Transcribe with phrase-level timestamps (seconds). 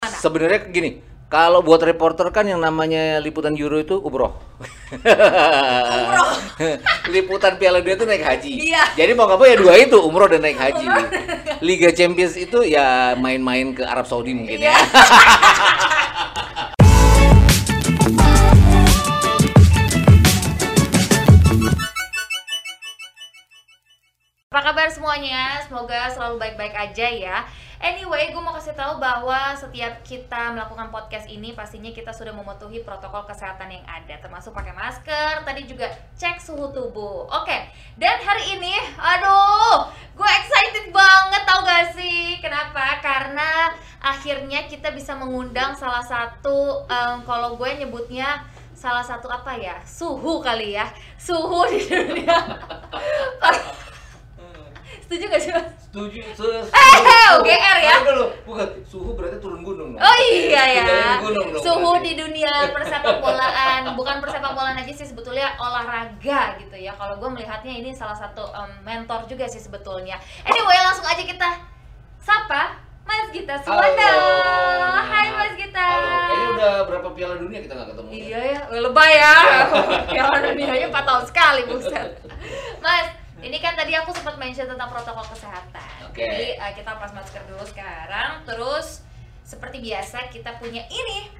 [0.00, 4.32] Sebenarnya gini, kalau buat reporter kan yang namanya liputan Euro itu umroh.
[4.96, 6.32] Umroh.
[7.12, 8.52] liputan Piala Dunia itu naik haji.
[8.72, 8.96] Iya.
[8.96, 10.88] Jadi mau nggak mau ya dua itu umroh dan naik haji.
[11.60, 14.72] Liga Champions itu ya main-main ke Arab Saudi mungkin Iya.
[14.72, 14.80] ya.
[24.90, 25.62] semuanya?
[25.62, 27.38] Semoga selalu baik-baik aja ya.
[27.80, 32.84] Anyway, gue mau kasih tahu bahwa setiap kita melakukan podcast ini pastinya kita sudah mematuhi
[32.84, 35.88] protokol kesehatan yang ada, termasuk pakai masker, tadi juga
[36.20, 37.24] cek suhu tubuh.
[37.32, 37.56] Oke,
[37.96, 42.36] dan hari ini, aduh, gue excited banget tau gak sih?
[42.44, 43.00] Kenapa?
[43.00, 43.72] Karena
[44.04, 48.44] akhirnya kita bisa mengundang salah satu, em, kalau gue nyebutnya
[48.76, 49.80] salah satu apa ya?
[49.88, 50.84] Suhu kali ya,
[51.16, 52.36] suhu di dunia.
[55.10, 55.66] Setuju gak sih mas?
[55.82, 56.22] Setuju.
[56.22, 57.42] se- Eh, suhu.
[57.42, 57.94] UGR ya?
[57.98, 59.98] Aduh, loh, bukan suhu berarti turun gunung.
[59.98, 62.06] Oh iya ya, Tinggalin gunung suhu berarti.
[62.06, 66.94] di dunia persepak bolaan, bukan persepak bolaan aja sih sebetulnya olahraga gitu ya.
[66.94, 70.14] Kalau gue melihatnya ini salah satu em, mentor juga sih sebetulnya.
[70.40, 71.58] Anyway, langsung aja kita
[72.16, 73.82] sapa Mas Gita Suwana.
[73.82, 74.30] Halo.
[75.02, 75.82] Hai Mas Gita.
[75.82, 78.08] Halo, kayaknya udah berapa Piala Dunia kita nggak ketemu?
[78.12, 79.36] Iya ya, lebay ya.
[80.14, 82.08] Piala dunianya 4 tahun sekali, buset.
[82.78, 83.06] Mas,
[83.40, 85.96] ini kan tadi aku sempat mention tentang protokol kesehatan.
[86.08, 86.24] Oke.
[86.24, 89.02] Jadi eh, kita pas masker dulu sekarang, terus
[89.42, 91.32] seperti biasa kita punya ini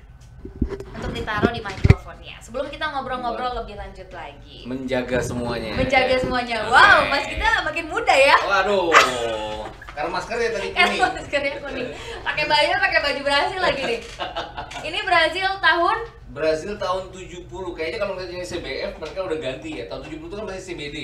[0.97, 2.41] untuk ditaruh di mikrofonnya.
[2.41, 4.65] Sebelum kita ngobrol-ngobrol lebih lanjut lagi.
[4.65, 5.77] Menjaga semuanya.
[5.77, 6.56] Menjaga semuanya.
[6.65, 6.73] Oke.
[6.73, 8.37] Wow, Mas kita makin muda ya.
[8.41, 8.91] Waduh.
[9.97, 11.01] Karena maskernya tadi kuning.
[11.03, 11.89] maskernya kuning.
[12.25, 14.01] Pakai baju, pakai baju Brasil lagi nih.
[14.89, 15.98] Ini Brazil tahun
[16.31, 20.45] Brazil tahun 70 kayaknya kalau ngeliatnya CBF mereka udah ganti ya tahun 70 itu kan
[20.47, 20.98] masih CBD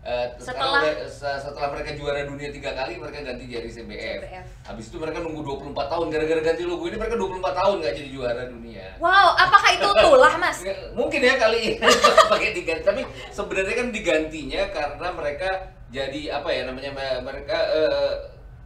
[0.00, 4.24] Eh, Setelah- udah- se- setelah mereka juara dunia tiga kali mereka ganti jadi CBF.
[4.24, 4.46] CBF.
[4.64, 8.08] Habis itu mereka nunggu 24 tahun gara-gara ganti logo ini mereka 24 tahun nggak jadi
[8.10, 8.86] juara dunia.
[8.96, 10.64] Wow, apakah itu tulah, Mas?
[10.98, 11.76] Mungkin ya kali ini
[12.32, 15.48] pakai diganti tapi sebenarnya kan digantinya karena mereka
[15.88, 18.12] jadi apa ya namanya me- mereka eh,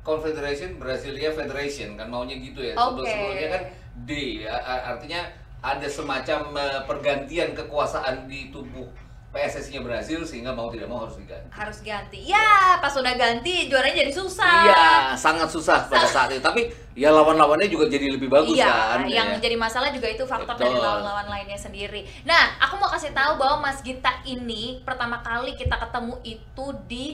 [0.00, 2.76] Confederation Brasilia Federation kan maunya gitu ya.
[2.76, 3.10] Sebelum- Oke.
[3.10, 3.62] Sebelumnya kan
[3.96, 4.10] D
[4.42, 4.54] ya,
[4.86, 5.20] artinya
[5.60, 8.86] ada semacam eh, pergantian kekuasaan di tubuh
[9.34, 11.50] PSSI-nya Brazil sehingga mau tidak mau harus diganti.
[11.50, 12.22] harus ganti.
[12.22, 14.62] Ya, pas udah ganti juaranya jadi susah.
[14.70, 14.86] Iya,
[15.18, 16.38] sangat susah pada saat itu.
[16.38, 19.10] Tapi ya lawan-lawannya juga jadi lebih bagus Iya, kan.
[19.10, 19.42] yang ya.
[19.42, 20.86] jadi masalah juga itu faktor dari Betul.
[20.86, 22.06] lawan-lawan lainnya sendiri.
[22.22, 27.06] Nah, aku mau kasih tahu bahwa Mas Gita ini pertama kali kita ketemu itu di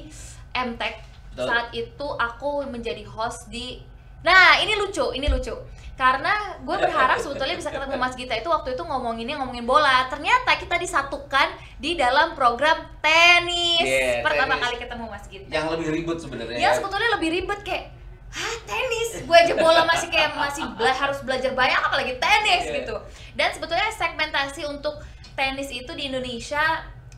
[0.52, 1.00] MTech.
[1.32, 1.46] Betul.
[1.48, 3.80] Saat itu aku menjadi host di
[4.20, 5.56] Nah, ini lucu, ini lucu.
[6.00, 10.08] Karena gue berharap sebetulnya bisa ketemu Mas Gita itu waktu itu ngomonginnya ngomongin bola.
[10.08, 11.44] Ternyata kita disatukan
[11.76, 13.84] di dalam program tenis.
[13.84, 14.64] Iya, Pertama tenis.
[14.64, 15.48] kali ketemu Mas Gita.
[15.52, 16.56] yang lebih ribet sebenarnya.
[16.56, 16.70] Ya ya.
[16.72, 17.84] sebetulnya lebih ribet kayak
[18.30, 22.74] Hah tenis, gue aja bola masih kayak masih bela- harus belajar banyak apalagi tenis Iya.
[22.80, 22.94] gitu.
[23.34, 25.02] Dan sebetulnya segmentasi untuk
[25.34, 26.62] tenis itu di Indonesia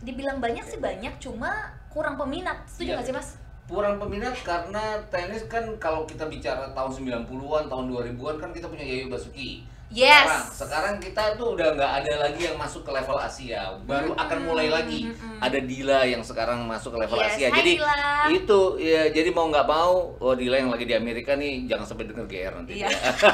[0.00, 2.64] dibilang banyak sih banyak, cuma kurang peminat.
[2.64, 2.94] Setuju Iya.
[2.96, 3.28] nggak sih mas?
[3.72, 6.92] Kurang peminat karena tenis kan kalau kita bicara tahun
[7.24, 9.64] 90-an, tahun 2000-an kan kita punya Yayu Basuki.
[9.92, 10.24] Yes.
[10.24, 13.76] Sekarang, sekarang kita tuh udah nggak ada lagi yang masuk ke level Asia.
[13.84, 15.04] Baru akan mulai lagi.
[15.04, 15.36] mm-mm.
[15.36, 17.48] Ada Dila yang sekarang masuk ke level Yes, Asia.
[17.52, 17.96] hai Jadi Dila.
[18.32, 22.08] itu ya jadi mau nggak mau, oh Dila yang lagi di Amerika nih jangan sampai
[22.08, 22.80] denger GR nanti.
[22.80, 22.88] Iya.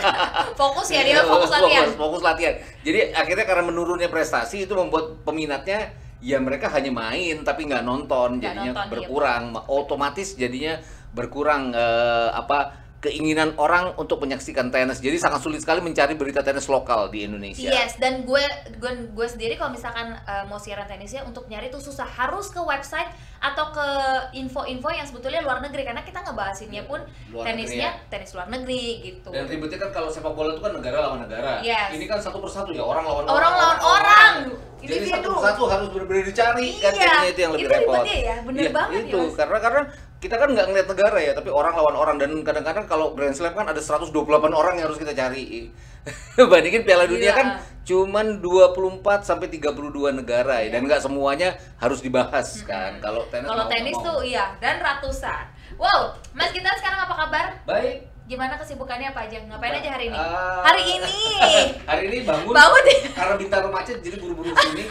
[0.58, 1.86] fokus ya dia fokus latihan.
[1.86, 2.54] Fokus, fokus latihan.
[2.82, 8.38] Jadi akhirnya karena menurunnya prestasi itu membuat peminatnya ya mereka hanya main tapi nggak nonton,
[8.38, 8.92] Nggak jadinya nonton, iya.
[8.92, 9.44] berkurang.
[9.70, 10.74] Otomatis jadinya
[11.14, 14.98] berkurang eh, apa keinginan orang untuk menyaksikan tenis.
[14.98, 17.70] Jadi sangat sulit sekali mencari berita tenis lokal di Indonesia.
[17.70, 18.42] Yes, dan gue
[18.82, 22.58] gue gue sendiri kalau misalkan uh, mau siaran tenisnya untuk nyari tuh susah, harus ke
[22.58, 23.06] website
[23.38, 23.86] atau ke
[24.34, 26.98] info-info yang sebetulnya luar negeri karena kita ngebahasinnya pun
[27.30, 28.10] Luar tenisnya negeri ya.
[28.10, 29.28] tenis luar negeri gitu.
[29.30, 31.62] Dan ribetnya kan kalau sepak bola itu kan negara lawan negara.
[31.62, 31.94] Yes.
[31.94, 34.34] Ini kan satu persatu ya orang lawan Orang lawan orang.
[34.78, 35.10] Jadi Individu.
[35.10, 38.04] satu persatu harus benar-benar dicari kan Iya, jadinya itu yang lebih itu repot.
[38.04, 39.34] ya, bener Iya, banget ya, itu Mas.
[39.34, 39.80] karena karena
[40.18, 43.52] kita kan nggak ngeliat negara ya, tapi orang lawan orang dan kadang-kadang kalau Grand Slam
[43.52, 44.10] kan ada 128
[44.52, 45.70] orang yang harus kita cari.
[46.40, 47.34] Bandingin Piala Dunia Iya.
[47.34, 47.48] kan
[47.82, 49.72] cuman 24 sampai 32
[50.12, 50.72] negara ya Iya.
[50.72, 52.98] dan nggak semuanya harus dibahas kan.
[52.98, 55.44] Kalau tenis Kalau tenis tuh iya dan ratusan.
[55.74, 56.00] Wow,
[56.32, 57.46] Mas kita sekarang apa kabar?
[57.64, 58.06] baik.
[58.28, 59.40] Gimana kesibukannya apa aja?
[59.40, 60.18] Ngapain aja hari ini?
[60.20, 61.16] Ah, hari ini.
[61.90, 62.52] hari ini bangun.
[62.52, 62.84] Bangun.
[63.16, 64.84] Karena Bintaro macet jadi buru-buru sini.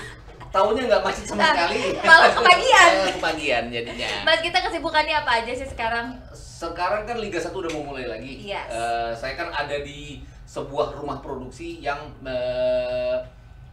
[0.50, 1.82] Taunya nggak macet sama Nah, sekali.
[2.02, 2.90] malah kebagian.
[2.98, 4.08] Malah kebagian jadinya.
[4.26, 6.18] Mas kita kesibukannya apa aja sih sekarang?
[6.34, 8.42] Sekarang kan Liga 1 udah mau mulai lagi.
[8.42, 8.66] Yes.
[8.74, 13.22] Eh, saya kan ada di sebuah rumah produksi yang eh,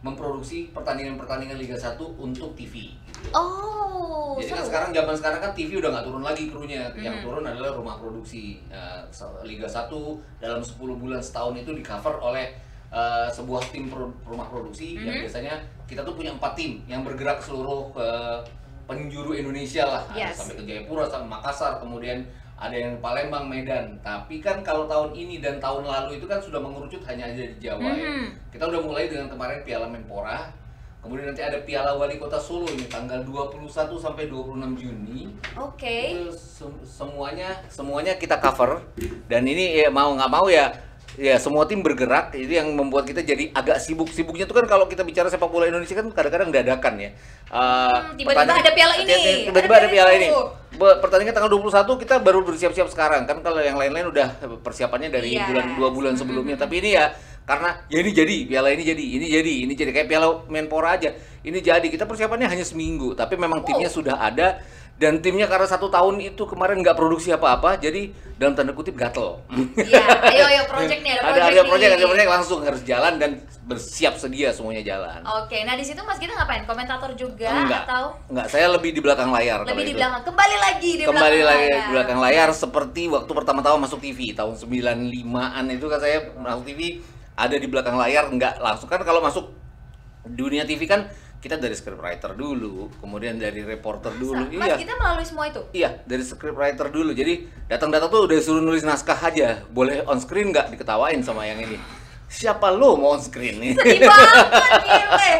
[0.05, 2.93] memproduksi pertandingan-pertandingan Liga 1 untuk TV.
[3.31, 7.23] Oh, Jadi kan sekarang zaman sekarang kan TV udah nggak turun lagi krunya, yang Mhm.
[7.23, 8.59] turun adalah rumah produksi.
[8.67, 9.07] Nah,
[9.41, 12.51] Liga 1 dalam 10 bulan setahun itu di cover oleh
[12.91, 15.23] uh, sebuah tim pro- rumah produksi yang Mhm.
[15.23, 18.39] biasanya kita tuh punya empat tim yang bergerak seluruh uh,
[18.85, 20.33] penjuru Indonesia lah, Ada Yes.
[20.37, 22.23] sampai ke Jayapura, sampai Makassar, kemudian
[22.55, 23.99] ada yang Palembang, Medan.
[23.99, 27.57] Tapi kan kalau tahun ini dan tahun lalu itu kan sudah mengerucut hanya ada di
[27.57, 28.03] Jawa ya.
[28.05, 28.27] Mhm.
[28.51, 30.47] Kita udah mulai dengan kemarin Piala Menpora.
[31.05, 33.61] Kemudian nanti ada Piala Wali Kota Solo ini tanggal 21
[33.95, 35.29] sampai 26 Juni.
[35.55, 36.17] Oke.
[36.17, 38.81] Itu sem- semuanya semuanya kita cover.
[39.23, 40.73] Dan ini ya mau nggak mau ya
[41.15, 42.33] ya semua tim bergerak.
[42.33, 44.09] Itu yang membuat kita jadi agak sibuk.
[44.09, 47.09] Sibuknya tuh kan kalau kita bicara sepak bola Indonesia kan kadang-kadang dadakan ya.
[47.45, 49.13] Uh, Hmm, tiba-tiba pertandingan- ada piala ini,
[49.45, 50.27] tiba-tiba ada ada piala ini.
[50.27, 50.43] Itu.
[50.75, 53.23] Pertandingan tanggal 21 kita baru bersiap-siap sekarang.
[53.23, 54.27] Kan kalau yang lain-lain udah
[54.59, 55.47] persiapannya dari Yes.
[55.47, 56.57] bulan dua bulan sebelumnya.
[56.57, 57.13] tapi ini ya
[57.45, 59.91] karena ya ini jadi piala ini jadi ini jadi ini jadi.
[59.93, 61.13] Kayak piala Menpora aja.
[61.45, 61.87] Ini jadi.
[61.87, 63.13] Kita persiapannya hanya seminggu.
[63.13, 64.01] Tapi memang timnya Oh.
[64.01, 64.59] sudah ada.
[64.95, 69.43] Dan timnya karena satu tahun itu kemarin nggak produksi apa-apa jadi dalam tanda kutip gatel.
[69.75, 69.99] Iya,
[70.31, 71.67] ayo ayo project nih, ada ada project ada nih.
[71.67, 72.29] project ada project.
[72.31, 73.31] Langsung harus jalan dan
[73.67, 75.19] bersiap sedia semuanya jalan.
[75.43, 76.63] Oke, nah di situ Mas Gita ngapain?
[76.63, 77.91] Komentator juga enggak.
[77.91, 78.15] atau?
[78.31, 78.47] Enggak.
[78.47, 79.99] Saya lebih di belakang layar lebih di itu.
[79.99, 80.21] belakang?
[80.31, 81.75] Kembali lagi di kembali belakang lagi layar.
[81.75, 87.03] di belakang layar seperti waktu pertama-tama masuk TV tahun 95-an itu kan saya masuk TV
[87.35, 88.87] ada di belakang layar nggak langsung.
[88.87, 89.51] Kan kalau masuk
[90.25, 91.05] dunia TV kan
[91.45, 94.49] kita dari scriptwriter dulu kemudian dari reporter dulu.
[94.57, 94.75] Mas iya.
[94.81, 95.61] Gita melalui semua itu?
[95.77, 97.13] iya dari scriptwriter dulu.
[97.13, 99.61] Jadi datang-datang tuh udah suruh nulis naskah aja.
[99.69, 101.77] Boleh on screen nggak diketawain sama yang ini?
[102.25, 103.77] Siapa lo mau on screen nih?
[103.77, 105.33] Sedih banget, gile.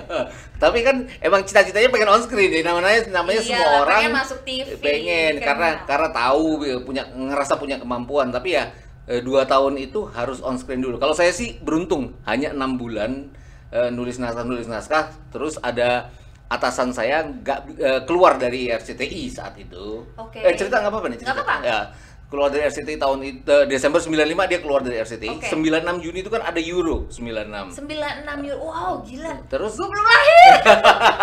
[0.62, 2.52] tapi kan emang cita-citanya pengen on screen.
[2.52, 5.32] Ya namanya namanya Iya, semua orang pengen masuk TV, pengen.
[5.40, 8.28] karena karena tahu ya, punya ngerasa punya kemampuan.
[8.28, 8.68] Tapi ya
[9.06, 13.30] eh, dua tahun itu harus on screen dulu kalau saya sih beruntung hanya enam bulan
[13.70, 16.10] eh, nulis naskah nulis naskah terus ada
[16.46, 20.38] atasan saya nggak eh, keluar dari RCTI saat itu Oke.
[20.38, 21.66] eh, cerita nggak apa-apa nih cerita Nggak apa-apa.
[21.66, 21.80] ya
[22.26, 25.46] keluar dari RCTI tahun itu eh, Desember 95 dia keluar dari RCTI Oke.
[25.46, 28.58] 96 Juni itu kan ada Euro 96 96 euro.
[28.62, 29.34] Wow, gila.
[29.46, 29.72] Terus?
[29.74, 30.54] gue belum lahir.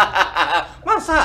[0.88, 1.20] Masa?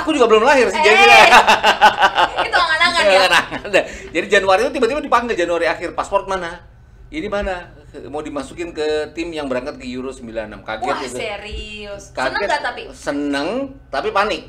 [0.00, 1.02] Aku juga belum lahir sih Eh, jadi.
[2.48, 3.20] itu angan-angan ya.
[3.62, 3.80] Ada.
[4.10, 6.64] Jadi Januari itu tiba-tiba dipanggil Januari akhir paspor mana?
[7.10, 7.74] Ini mana?
[8.06, 10.62] Mau dimasukin ke tim yang berangkat ke Euro 96.
[10.62, 11.16] Kaget Wah, itu.
[11.16, 12.02] serius.
[12.10, 12.30] Kaget.
[12.30, 12.82] Seneng gak tapi?
[12.90, 13.48] Seneng,
[13.88, 14.42] tapi panik.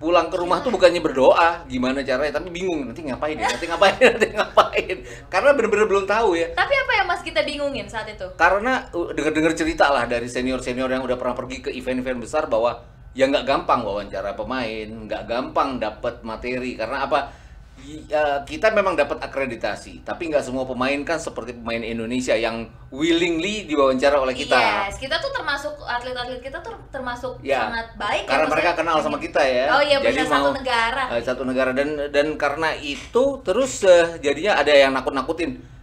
[0.00, 4.00] Pulang ke rumah tuh bukannya berdoa, gimana caranya, tapi bingung nanti ngapain ya, nanti ngapain,
[4.16, 4.96] nanti ngapain.
[5.28, 6.48] Karena bener-bener belum tahu ya.
[6.56, 8.24] Tapi apa yang Mas kita bingungin saat itu?
[8.32, 12.80] Karena uh, dengar-dengar cerita lah dari senior-senior yang udah pernah pergi ke event-event besar bahwa
[13.10, 17.36] ya nggak gampang wawancara pemain, nggak gampang dapat materi karena apa?
[17.80, 23.64] Ya, kita memang dapat akreditasi, tapi nggak semua pemain kan seperti pemain Indonesia yang willingly
[23.64, 24.84] diwawancara oleh kita.
[24.84, 28.52] Yes, kita tuh termasuk atlet-atlet kita tuh termasuk Ya, sangat baik ya, karena maksudnya.
[28.52, 29.64] mereka kenal sama kita ya.
[29.72, 31.04] Oh iya, Jadi benar satu mau- negara.
[31.08, 35.79] Eh, satu negara dan dan karena itu terus eh, jadinya ada yang nakut-nakutin.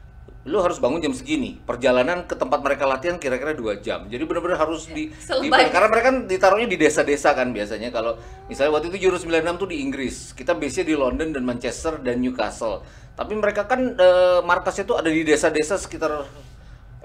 [0.48, 1.60] Lu harus bangun jam segini.
[1.60, 4.08] Perjalanan ke tempat mereka latihan kira-kira dua jam.
[4.08, 5.68] Jadi benar-benar harus di, di Selebay.
[5.68, 8.16] karena mereka kan ditaruhnya di desa-desa kan biasanya kalau
[8.48, 10.16] misalnya waktu itu Euro 96 tuh di Inggris.
[10.32, 12.82] Kita base di London dan Manchester dan Newcastle.
[13.20, 16.24] Tapi mereka kan eh, markasnya tuh ada di desa-desa sekitar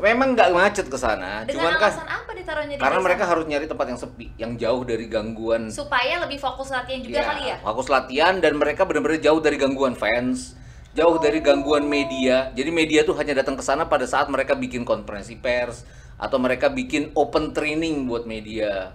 [0.03, 1.47] memang nggak macet ke sana.
[1.47, 3.07] Cuman kan alasan apa ditaruhnya di karena desa?
[3.07, 7.19] mereka harus nyari tempat yang sepi, yang jauh dari gangguan supaya lebih fokus latihan juga
[7.23, 7.57] Iya, kali ya.
[7.63, 10.59] Fokus latihan dan mereka benar-benar jauh dari gangguan fans,
[10.93, 12.53] jauh dari gangguan media.
[12.53, 15.85] Jadi media tuh hanya datang ke sana pada saat mereka bikin konferensi pers
[16.21, 18.93] atau mereka bikin open training buat media.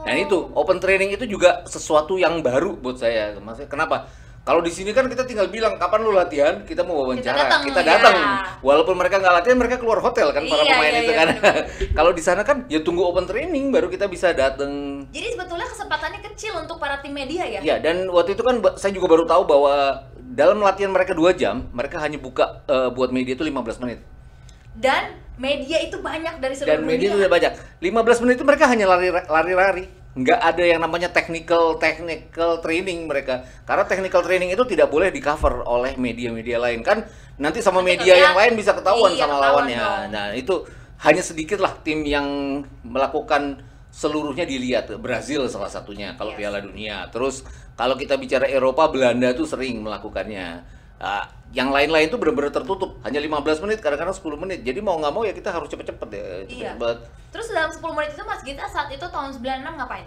[0.00, 3.36] Dan itu open training itu juga sesuatu yang baru buat saya.
[3.36, 4.08] Maksudnya kenapa?
[4.40, 8.16] Kalau di sini kan kita tinggal bilang kapan lu latihan, kita mau wawancara, Kita datang,
[8.16, 8.56] ya.
[8.64, 11.28] Walaupun mereka nggak latihan, mereka keluar hotel kan para Iya, pemain iya, itu iya, kan.
[12.00, 16.20] Kalau di sana kan ya tunggu open training baru kita bisa datang Jadi sebetulnya kesempatannya
[16.32, 17.60] kecil untuk para tim media ya.
[17.60, 21.66] Ya, dan waktu itu kan saya juga baru tahu bahwa dalam latihan mereka dua jam,
[21.70, 23.98] mereka hanya buka eh, buat media itu 15 menit.
[24.70, 27.26] Dan media itu banyak dari seluruh Dan media itu dunia.
[27.26, 27.52] udah banyak.
[27.82, 29.84] 15 menit itu mereka hanya lari- lari-lari.
[30.10, 33.42] Nggak ada yang namanya technical technical training mereka.
[33.62, 37.02] Karena technical training itu tidak boleh di cover oleh media-media lain kan.
[37.36, 39.78] Nanti sama Nanti media kalian- yang lain bisa ketahuan Iya, sama ketahuan lawannya.
[39.78, 40.02] dong.
[40.10, 40.54] Nah, itu
[41.00, 42.26] hanya sedikit lah tim yang
[42.84, 44.90] melakukan seluruhnya dilihat.
[45.02, 46.38] Brazil salah satunya kalau Yes.
[46.38, 46.96] Piala Dunia.
[47.10, 47.42] Terus
[47.74, 50.62] kalau kita bicara Eropa, Belanda tuh sering melakukannya.
[51.00, 53.00] Ah, yang lain-lain tuh benar-benar tertutup.
[53.02, 54.60] Hanya 15 menit, kadang-kadang 10 menit.
[54.62, 56.20] Jadi mau nggak mau ya kita harus cepet-cepet ya.
[56.20, 56.34] Iya.
[56.46, 56.96] cepet-cepet.
[57.32, 60.06] Terus dalam 10 menit itu Mas Gita saat itu tahun 96 ngapain?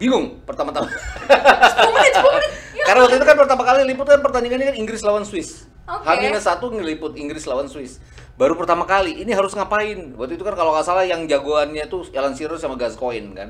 [0.00, 0.88] Bingung pertama-tama.
[0.90, 2.50] 10 menit, 10 menit.
[2.74, 2.84] Ya.
[2.88, 5.68] Karena waktu itu kan pertama kali liput kan pertandingannya kan Inggris lawan Swiss.
[5.82, 6.30] Oke.
[6.30, 7.98] H-1 ngeliput Inggris lawan Swiss.
[8.38, 10.14] Baru pertama kali, ini harus ngapain?
[10.14, 13.48] Waktu itu kan kalau nggak salah yang jagoannya tuh Alan Shearer sama Gascoigne kan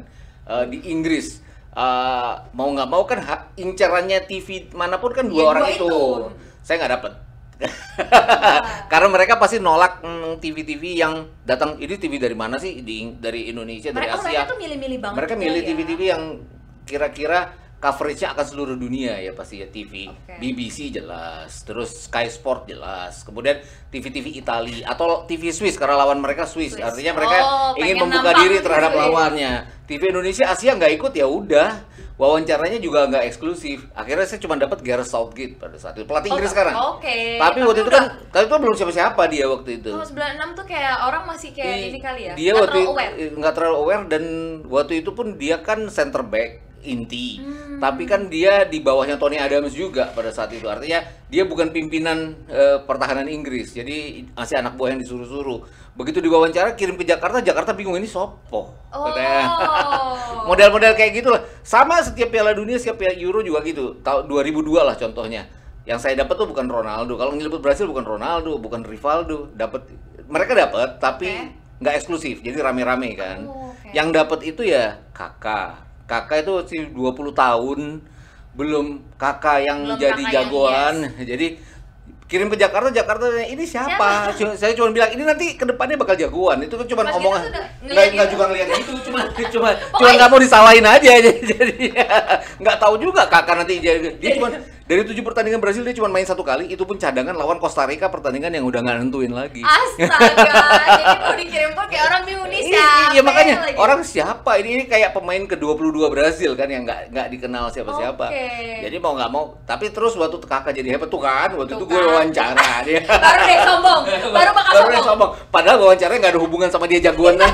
[0.48, 1.38] eh, di Inggris.
[1.72, 3.20] Eh, mau nggak mau kan
[3.56, 5.86] incarannya TV mana pun kan dua Iya, orang dua itu.
[5.86, 6.28] itu.
[6.64, 7.12] Saya nggak dapet.
[8.92, 11.14] Karena mereka pasti nolak mm, TV-TV yang
[11.46, 12.82] datang ini TV dari mana sih?
[12.82, 14.26] Di, dari Indonesia, dari Mereka Asia.
[14.26, 15.16] mereka tuh milih-milih banget.
[15.22, 15.68] Mereka milih ya.
[15.70, 16.22] TV-TV yang
[16.82, 20.06] kira-kira coverage-nya akan seluruh dunia ya pasti ya TV.
[20.06, 20.38] Oke.
[20.38, 23.20] BBC jelas, terus Sky Sport jelas.
[23.20, 23.58] Kemudian
[23.90, 26.72] TV-TV Itali atau TV Swiss karena lawan mereka Swiss.
[26.72, 26.80] Swiss.
[26.80, 28.98] Artinya mereka Oh, ingin membuka diri terhadap ya.
[29.02, 29.52] lawannya.
[29.84, 31.70] TV Indonesia Asia nggak ikut ya udah.
[32.14, 33.90] Wawancaranya juga nggak eksklusif.
[33.92, 36.06] Akhirnya saya cuma dapat Gareth Southgate pada saat itu.
[36.06, 36.74] Pelatih Oh, Inggris sekarang.
[36.94, 37.34] Oke.
[37.34, 39.90] Tapi waktu itu kan, tapi itu belum siapa-siapa dia waktu itu.
[39.90, 42.32] Oh, 96 tuh kayak orang masih kayak Di- ini kali ya.
[42.32, 43.14] Dia Nggak waktu terlalu aware.
[43.34, 44.22] nggak terlalu aware dan
[44.64, 47.40] waktu itu pun dia kan center back inti.
[47.40, 47.78] Hmm.
[47.78, 50.66] Tapi kan dia di bawahnya Tony Adams juga pada saat itu.
[50.66, 53.74] Artinya dia bukan pimpinan eh, pertahanan Inggris.
[53.74, 55.64] Jadi masih anak buah yang disuruh-suruh.
[55.92, 58.74] Begitu diwawancara kirim ke Jakarta, Jakarta bingung ini sopo.
[58.92, 59.08] Oh.
[60.48, 61.44] Model-model kayak gitu lah.
[61.62, 64.00] Sama setiap Piala Dunia, setiap Piala Euro juga gitu.
[64.00, 65.46] Tahun 2002 lah contohnya.
[65.82, 67.18] Yang saya dapat tuh bukan Ronaldo.
[67.18, 69.50] Kalau ngeliput Brasil bukan Ronaldo, bukan Rivaldo.
[69.52, 69.90] Dapat
[70.30, 71.28] mereka dapat tapi
[71.82, 72.40] nggak eksklusif.
[72.40, 73.44] Jadi rame-rame kan.
[73.44, 73.90] Oh, oke.
[73.90, 75.91] Yang dapat itu ya kakak.
[76.06, 77.80] Kakak itu sih 20 tahun
[78.52, 80.97] belum kakak yang Belum jadi kakak yang jagoan.
[81.30, 81.47] Jadi
[82.32, 84.32] kirim ke Jakarta, Jakarta ini siapa?
[84.32, 86.64] Cuma- Saya cuma bilang ini nanti ke depannya bakal jagoan.
[86.64, 87.44] Itu kan cuma omongan.
[87.84, 88.32] Nggak nggak gitu?
[88.32, 91.12] juga ngeliat itu, cuma cuma cuma nggak mau disalahin aja
[91.52, 91.76] jadi
[92.56, 94.48] nggak tahu juga kakak nanti dia, dia cuma
[94.82, 98.06] dari tujuh pertandingan Brasil dia cuma main satu kali itu pun cadangan lawan Costa Rica
[98.06, 99.60] pertandingan yang udah nggak nentuin lagi.
[99.60, 100.16] Astaga,
[100.88, 103.76] jadi mau dikirim kayak orang bingung nih Iya, siapa iya makanya lagi.
[103.76, 108.26] orang siapa ini ini kayak pemain ke-22 Brasil kan yang nggak nggak dikenal siapa-siapa.
[108.26, 108.46] Oke.
[108.80, 111.86] Jadi mau nggak mau, tapi terus waktu kakak jadi hebat tuh kan, waktu Tuh itu
[111.86, 112.21] gue kan.
[112.22, 113.00] Wawancara dia.
[113.26, 115.04] baru deh sombong, baru bakal Baru sombong.
[115.04, 115.30] sombong.
[115.50, 117.34] Padahal wawancaranya nggak ada hubungan sama dia jagoan.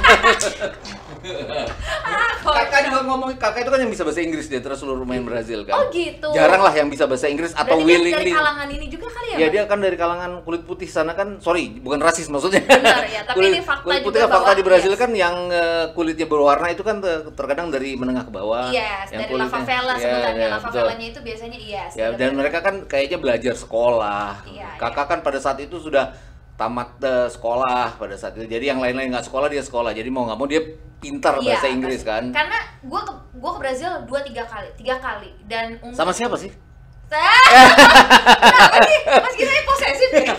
[2.39, 5.21] Kok- kakak juga ngomong, kakak itu kan yang bisa bahasa Inggris dia terus seluruh main
[5.21, 5.75] Brazil kan.
[5.77, 6.31] Oh gitu.
[6.31, 8.31] Jarang lah yang bisa bahasa Inggris atau Berarti willingly.
[8.31, 9.37] dari kalangan ini juga kali ya?
[9.37, 9.53] Ya Mas?
[9.53, 12.63] dia kan dari kalangan kulit putih sana kan, sorry bukan rasis maksudnya.
[12.65, 15.01] Benar, ya, tapi kulit, ini fakta kulit juga putih kan fakta di Brasil yes.
[15.03, 18.71] kan yang eh, kulitnya berwarna itu kan te- terkadang dari menengah ke bawah.
[18.71, 20.39] Yes, yang dari La Favela ya, sebutannya.
[20.41, 20.71] ya, La betul.
[20.71, 21.91] Favelanya itu biasanya yes.
[21.93, 22.39] Ya dan benar-benar.
[22.39, 24.31] mereka kan kayaknya belajar sekolah.
[24.53, 26.13] Iya, Kakak kan pada saat itu sudah
[26.59, 28.51] tamat eh, sekolah pada saat itu.
[28.51, 29.95] Jadi yang lain-lain nggak sekolah dia sekolah.
[29.95, 30.61] Jadi mau nggak mau dia
[30.99, 32.35] pintar Iya, bahasa Inggris kan.
[32.35, 36.35] Karena gua ke gua ke Brazil dua tiga kali, tiga kali dan untuk Sama siapa
[36.35, 36.51] sih?
[37.09, 38.99] Kenapa sih?
[39.09, 40.35] Mas Gita ini posesif ya?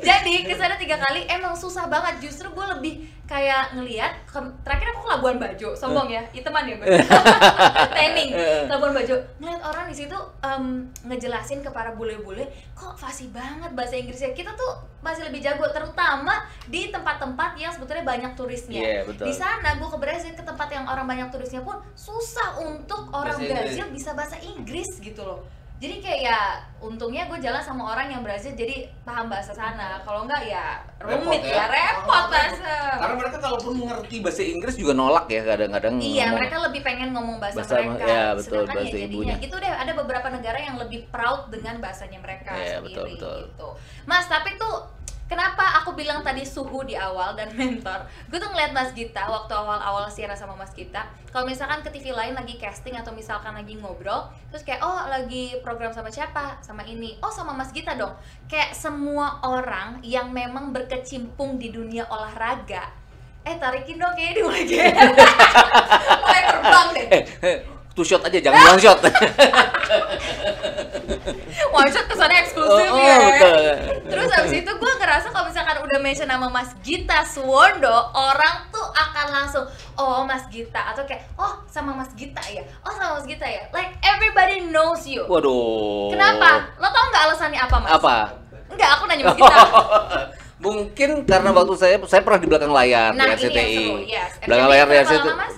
[0.00, 2.24] Jadi ke sana tiga kali emang susah banget.
[2.24, 4.24] Justru gue lebih kayak ngelihat
[4.64, 6.88] terakhir aku ke Labuan Bajo, sombong ya, iteman ya gue.
[8.00, 8.32] Tanning,
[8.72, 9.20] Labuan Bajo.
[9.36, 14.32] Ngeliat orang di situ em, ngejelasin ke para bule-bule, kok fasih banget bahasa Inggrisnya.
[14.32, 18.80] Kita tuh masih lebih jago, terutama di tempat-tempat yang sebetulnya banyak turisnya.
[18.80, 19.28] Iya, betul.
[19.28, 23.36] Di sana gue ke Brazil ke tempat yang orang banyak turisnya pun susah untuk orang.
[23.36, 26.38] Brazil bisa bahasa Inggris gitu loh jadi kayak ya
[26.80, 31.38] untungnya gue jalan sama orang yang Brazil jadi paham bahasa sana kalau enggak ya rumit
[31.38, 35.94] Repot ya, repot bahasa Karena mereka kalaupun mengerti bahasa Inggris juga nolak ya kadang-kadang.
[35.96, 36.34] iya ngomong.
[36.34, 39.34] mereka lebih pengen ngomong bahasa, Bahasa- mereka ya, betul, sedangkan bahasa ya jadinya ibunya.
[39.38, 43.38] gitu deh ada beberapa negara yang lebih proud dengan bahasanya mereka Iya, sendiri betul, betul.
[43.46, 43.68] gitu
[44.04, 44.74] mas tapi tuh
[45.28, 48.08] Kenapa aku bilang tadi suhu di awal dan mentor?
[48.32, 51.04] Gue tuh ngeliat Mas Gita waktu awal-awal siaran sama Mas Gita.
[51.28, 55.60] Kalau misalkan ke TV lain lagi casting atau misalkan lagi ngobrol, terus kayak oh lagi
[55.60, 56.56] program sama siapa?
[56.64, 57.20] Sama ini.
[57.20, 58.16] Oh sama Mas Gita dong.
[58.48, 62.88] Kayak semua orang yang memang berkecimpung di dunia olahraga.
[63.44, 64.88] Eh tarikin dong kayaknya dia
[66.24, 67.08] mulai terbang deh.
[67.98, 69.02] Two shot aja jangan one shot.
[71.68, 73.16] One shot kesannya eksklusif Oh, oh, ya.
[73.20, 73.58] betul.
[74.08, 78.82] Terus habis itu gue ngerasa kalau misalkan udah mention nama Mas Gita Suwondo, orang tuh
[78.82, 79.64] akan langsung
[79.94, 83.66] oh Mas Gita atau kayak oh sama Mas Gita ya, oh sama Mas Gita ya.
[83.70, 85.26] Like everybody knows you.
[85.26, 86.14] Waduh.
[86.14, 86.70] Kenapa?
[86.78, 87.90] Lo tau nggak alasannya apa Mas?
[87.92, 88.14] Apa?
[88.70, 89.58] Enggak, aku nanya Mas Gita.
[90.64, 93.74] Mungkin karena waktu saya saya pernah di belakang layar Nah, di ini yang RCTI.
[93.74, 94.30] seru, yes.
[94.42, 95.54] Belakang RCTI layar di RCTI lama, Mas?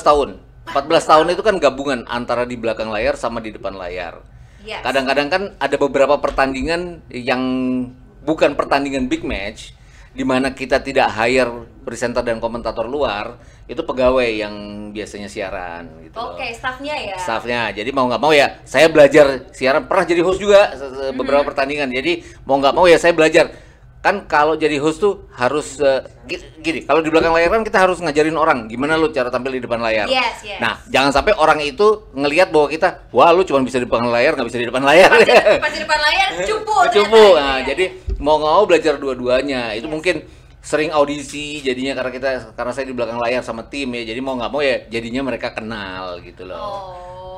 [0.00, 0.28] 14 tahun.
[0.64, 4.20] 14 tahun itu kan gabungan antara di belakang layar sama di depan layar.
[4.64, 4.80] Yes.
[4.80, 7.42] Kadang-kadang kan ada beberapa pertandingan yang
[8.24, 9.76] bukan pertandingan big match
[10.14, 13.34] di mana kita tidak hire presenter dan komentator luar,
[13.66, 14.54] itu pegawai yang
[14.94, 16.14] biasanya siaran gitu.
[16.16, 17.16] Oke, staffnya ya.
[17.18, 21.42] staffnya jadi mau nggak mau ya saya belajar siaran pernah jadi host juga se- beberapa
[21.42, 21.48] Mhm.
[21.50, 23.50] pertandingan jadi mau nggak mau ya saya belajar
[24.04, 26.04] kan kalau jadi host tuh harus uh,
[26.60, 29.64] gini kalau di belakang layar kan kita harus ngajarin orang gimana lu cara tampil di
[29.64, 30.60] depan layar yes, yes.
[30.60, 34.36] nah jangan sampai orang itu ngelihat bahwa kita wah lu cuma bisa di belakang layar
[34.36, 35.32] nggak bisa di depan layar pas di,
[35.64, 37.72] pas di depan layar cupu cupu nah, ya.
[37.72, 37.84] jadi
[38.20, 39.94] mau nggak mau belajar dua-duanya itu yes.
[39.96, 40.16] mungkin
[40.60, 44.36] sering audisi jadinya karena kita karena saya di belakang layar sama tim ya jadi mau
[44.36, 46.76] nggak mau ya jadinya mereka kenal gitu loh oh,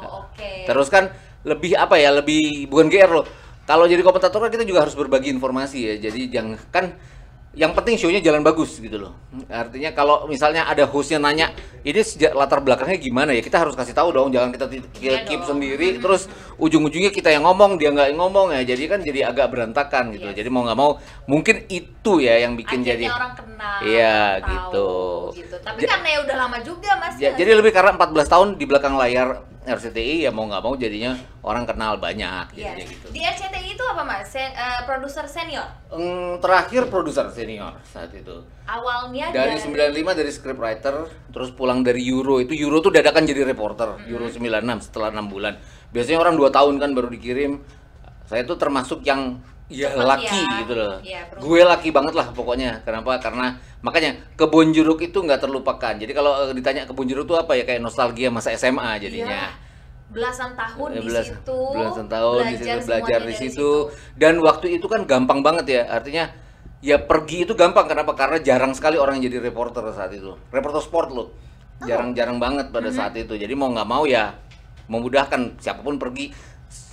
[0.02, 0.66] oke okay.
[0.66, 1.14] terus kan
[1.46, 5.28] lebih apa ya lebih bukan GR loh kalau jadi komentator kan kita juga harus berbagi
[5.34, 5.94] informasi ya.
[5.98, 6.94] Jadi jangan kan
[7.56, 9.16] yang penting show-nya jalan bagus gitu loh.
[9.48, 11.56] Artinya kalau misalnya ada hostnya nanya,
[11.88, 14.68] ini sejak latar belakangnya gimana ya, kita harus kasih tahu dong, jangan kita
[15.00, 16.28] ya keep sendiri, terus
[16.60, 20.28] ujung-ujungnya kita yang ngomong, dia nggak ngomong ya, jadi kan jadi agak berantakan gitu.
[20.28, 20.36] Yes.
[20.36, 24.90] Jadi mau nggak mau, mungkin itu ya yang bikin Akhirnya jadi orang kenal, iya gitu.
[25.40, 25.56] gitu.
[25.56, 27.16] Tapi ja karena ya udah lama juga mas.
[27.16, 31.18] Ya, jadi lebih karena 14 tahun di belakang layar RCTI ya mau nggak mau jadinya
[31.42, 32.86] orang kenal banyak yes.
[32.86, 33.10] gitu.
[33.10, 34.30] Di RCTI itu apa mas?
[34.30, 35.66] Se uh, produser senior?
[35.90, 38.46] Mm, terakhir produser senior saat itu.
[38.70, 40.94] Awalnya dari, dari 95 dari scriptwriter,
[41.34, 44.12] terus pulang dari Euro itu Euro tuh dadakan jadi reporter mm -hmm.
[44.14, 45.58] Euro 96 setelah enam bulan.
[45.90, 47.58] Biasanya orang dua tahun kan baru dikirim.
[48.26, 50.58] Saya itu termasuk yang ya laki ya.
[50.62, 50.94] gitu loh.
[51.02, 52.86] Ya, gue laki banget lah pokoknya.
[52.86, 53.18] Kenapa?
[53.18, 55.94] Karena makanya kebun jeruk itu nggak terlupakan.
[55.98, 59.50] Jadi kalau uh, ditanya kebun jeruk itu apa ya kayak nostalgia masa SMA jadinya.
[59.50, 59.50] Ya.
[60.06, 61.60] Belasan tahun ya, belas, di situ.
[61.74, 63.50] Belasan tahun di situ belajar di situ.
[63.50, 63.70] situ.
[64.14, 65.82] Dan waktu itu kan gampang banget ya.
[65.90, 66.30] Artinya
[66.78, 68.14] ya pergi itu gampang kenapa?
[68.14, 70.38] Karena jarang sekali orang yang jadi reporter saat itu.
[70.54, 71.28] Reporter sport loh.
[71.82, 72.98] Jarang-jarang banget pada mm -hmm.
[73.02, 73.34] saat itu.
[73.34, 74.38] Jadi mau nggak mau ya
[74.86, 76.30] memudahkan siapa pun pergi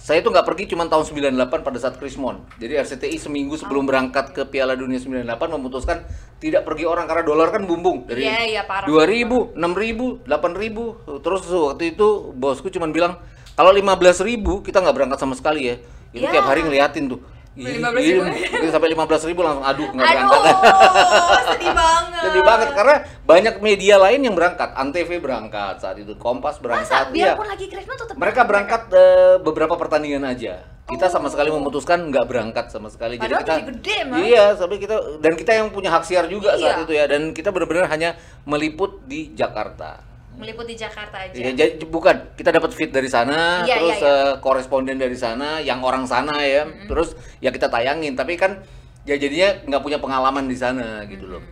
[0.03, 2.43] saya itu nggak pergi cuma tahun 98 pada saat Krismon.
[2.60, 5.24] Jadi RCTI seminggu sebelum berangkat ke Piala Dunia 98
[5.55, 6.03] memutuskan
[6.43, 8.83] tidak pergi orang karena dolar kan bumbung dari yeah, yeah, parah.
[8.83, 11.24] 2000, 6000, 8000.
[11.24, 13.15] Terus waktu itu bosku cuma bilang
[13.55, 15.75] kalau 15000 kita nggak berangkat sama sekali ya.
[16.12, 16.36] Itu yeah.
[16.36, 20.41] tiap hari ngeliatin tuh lima belas ribu sampai lima belas ribu langsung aduh nggak berangkat
[21.53, 22.95] sedih banget sedih banget karena
[23.29, 27.13] banyak media lain yang berangkat antv berangkat saat itu kompas berangkat Masa?
[27.13, 27.51] biarpun ya.
[27.53, 31.62] lagi Krisma tetap mereka berangkat uh, beberapa pertandingan aja kita sama sekali oh.
[31.62, 34.17] memutuskan nggak berangkat sama sekali Padahal jadi kita gede, mas.
[34.25, 36.74] iya sampai kita dan kita yang punya hak siar juga iya.
[36.74, 38.17] saat itu ya dan kita benar-benar hanya
[38.50, 41.36] meliput di Jakarta meliput di Jakarta aja.
[41.36, 44.13] Ya, jadi bukan kita dapat fit dari sana, ya, terus ya, ya.
[44.13, 46.88] Uh, koresponden dari sana, yang orang sana ya, mm -hmm.
[46.90, 48.18] terus ya kita tayangin.
[48.18, 48.62] Tapi kan
[49.04, 51.44] ya jadinya nggak punya pengalaman di sana gitu loh.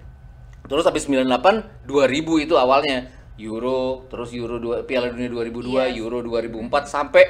[0.66, 3.12] Terus habis 98, 2000 itu awalnya
[3.42, 6.00] Euro, terus Euro 2, Piala Dunia 2002, yes.
[6.00, 7.24] Euro 2004 sampai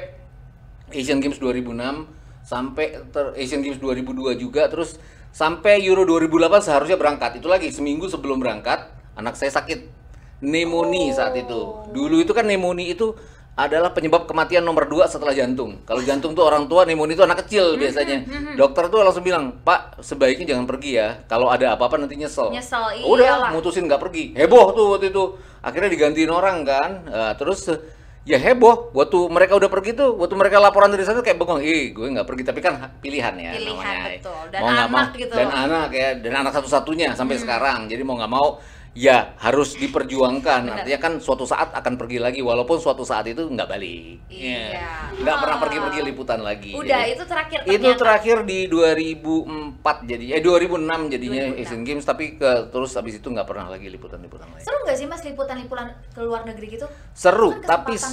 [0.92, 5.00] Asian Games 2006, sampai ter, Asian Games 2002 juga, terus
[5.32, 7.40] sampai Euro 2008 seharusnya berangkat.
[7.40, 10.01] Itu lagi seminggu sebelum berangkat, anak saya sakit
[10.42, 11.86] pneumonia saat itu.
[11.94, 13.14] Dulu itu kan pneumonia itu
[13.52, 15.84] adalah penyebab kematian nomor dua setelah jantung.
[15.84, 18.24] Kalau jantung tuh orang tua, pneumonia itu anak kecil biasanya.
[18.56, 21.20] Dokter tuh langsung bilang, Pak, sebaiknya jangan pergi ya.
[21.28, 22.48] Kalau ada apa-apa nanti nyesel.
[22.48, 23.04] Nyesel, iya.
[23.04, 24.32] Udah, mutusin nggak pergi.
[24.32, 25.36] Heboh tuh waktu itu.
[25.60, 26.90] Akhirnya digantiin orang kan.
[27.06, 27.68] Uh, terus
[28.24, 28.88] ya heboh.
[28.96, 31.60] Waktu mereka udah pergi tuh, waktu mereka laporan dari sana kayak bengong.
[31.60, 32.42] Ih, gue nggak pergi.
[32.48, 34.16] Tapi kan pilihan ya pilihan, namanya.
[34.16, 34.42] Betul.
[34.48, 35.04] Dan mau anak mau.
[35.12, 35.34] gitu.
[35.36, 37.44] Dan anak ya, dan anak satu-satunya sampai hmm.
[37.44, 37.78] sekarang.
[37.84, 38.56] Jadi mau nggak mau
[38.92, 40.60] ya harus diperjuangkan.
[40.68, 40.76] Bener.
[40.84, 44.20] Artinya kan suatu saat akan pergi lagi walaupun suatu saat itu nggak balik.
[44.28, 44.64] Iya.
[44.76, 44.92] Ya.
[45.16, 45.40] Nggak oh.
[45.40, 46.72] pernah pergi-pergi liputan lagi.
[46.76, 47.58] Udah jadi, itu terakhir.
[47.64, 47.80] Ternyata.
[47.80, 51.62] Itu terakhir di 2004 jadi eh 2006 jadinya 2006.
[51.64, 54.64] Asian Games tapi ke terus habis itu nggak pernah lagi liputan-liputan lain.
[54.64, 56.86] Seru nggak sih Mas liputan-liputan ke luar negeri gitu?
[57.16, 58.08] Seru, kan tapi ya.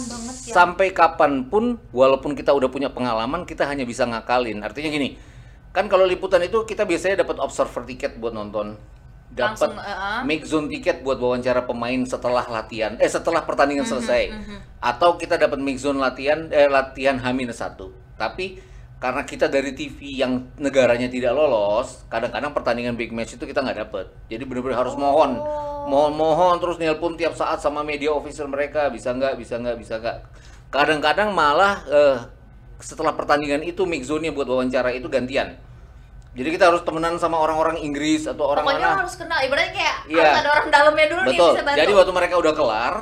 [0.55, 4.63] sampai kapan pun walaupun kita udah punya pengalaman kita hanya bisa ngakalin.
[4.63, 5.19] Artinya gini,
[5.75, 8.79] kan kalau liputan itu kita biasanya dapat observer tiket buat nonton
[9.29, 14.23] dapat uh, make zone tiket buat wawancara pemain setelah latihan eh setelah pertandingan uh-huh, selesai.
[14.33, 14.59] uh-huh.
[14.81, 17.77] atau kita dapat make zone latihan eh latihan H-1
[18.17, 18.57] tapi
[18.99, 23.87] karena kita dari TV yang negaranya tidak lolos kadang-kadang pertandingan big match itu kita nggak
[23.87, 24.11] dapet.
[24.27, 24.99] Jadi benar-benar harus oh.
[24.99, 25.39] mohon.
[25.87, 30.03] Mohon mohon terus nelpon tiap saat sama media official mereka bisa nggak bisa nggak bisa
[30.03, 30.17] nggak.
[30.67, 32.17] Kadang-kadang malah uh,
[32.83, 35.55] setelah pertandingan itu make zone-nya buat wawancara itu gantian
[36.29, 38.99] jadi kita harus temenan sama orang-orang Inggris atau orang Pokoknya mana.
[39.01, 39.39] harus kenal.
[39.41, 40.21] Ibaratnya kayak ya.
[40.21, 41.33] harus ada orang dalamnya dulu Betul.
[41.33, 41.79] nih bisa bantu.
[41.81, 42.93] Jadi waktu mereka udah kelar,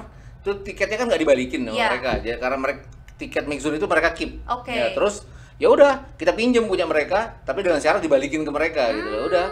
[0.47, 1.87] tuh tiketnya kan nggak dibalikin sama ya.
[1.91, 2.11] mereka.
[2.23, 2.81] Jadi karena mereka
[3.17, 4.31] tiket Mixun itu mereka keep.
[4.47, 4.71] Oke.
[4.71, 4.77] Okay.
[4.79, 5.15] Ya, terus
[5.59, 8.95] ya udah kita pinjam punya mereka, tapi dengan syarat dibalikin ke mereka hmm.
[8.95, 9.21] gitu loh.
[9.27, 9.47] Udah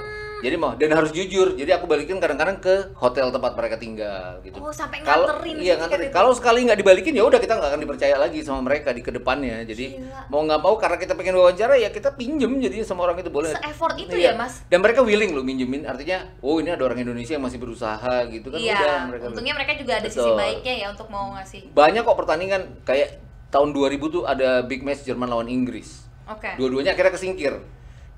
[0.46, 4.62] jadi mau dan harus jujur jadi aku balikin kadang-kadang ke hotel tempat mereka tinggal gitu
[4.62, 8.16] oh sampai nganterin iya nganterin kalau sekali nggak dibalikin ya udah kita nggak akan dipercaya
[8.22, 10.30] lagi sama mereka di ke depannya jadi Gila.
[10.30, 13.58] mau nggak mau karena kita pengen wawancara ya kita pinjem jadi sama orang itu boleh
[13.58, 14.38] se-effort itu iya.
[14.38, 17.58] ya mas dan mereka willing loh minjemin artinya oh ini ada orang Indonesia yang masih
[17.58, 18.78] berusaha gitu kan iya.
[18.78, 20.22] udah mereka untungnya mereka juga ada Betul.
[20.22, 23.18] sisi baiknya ya untuk mau ngasih banyak kok pertandingan kayak
[23.50, 26.50] tahun 2000 tuh ada big match Jerman lawan Inggris Oke.
[26.50, 26.54] Okay.
[26.58, 27.54] Dua-duanya akhirnya kesingkir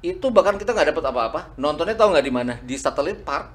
[0.06, 1.40] itu bahkan kita nggak dapat apa-apa.
[1.58, 2.54] Nontonnya tahu nggak di mana?
[2.62, 3.48] Di Satellite Park.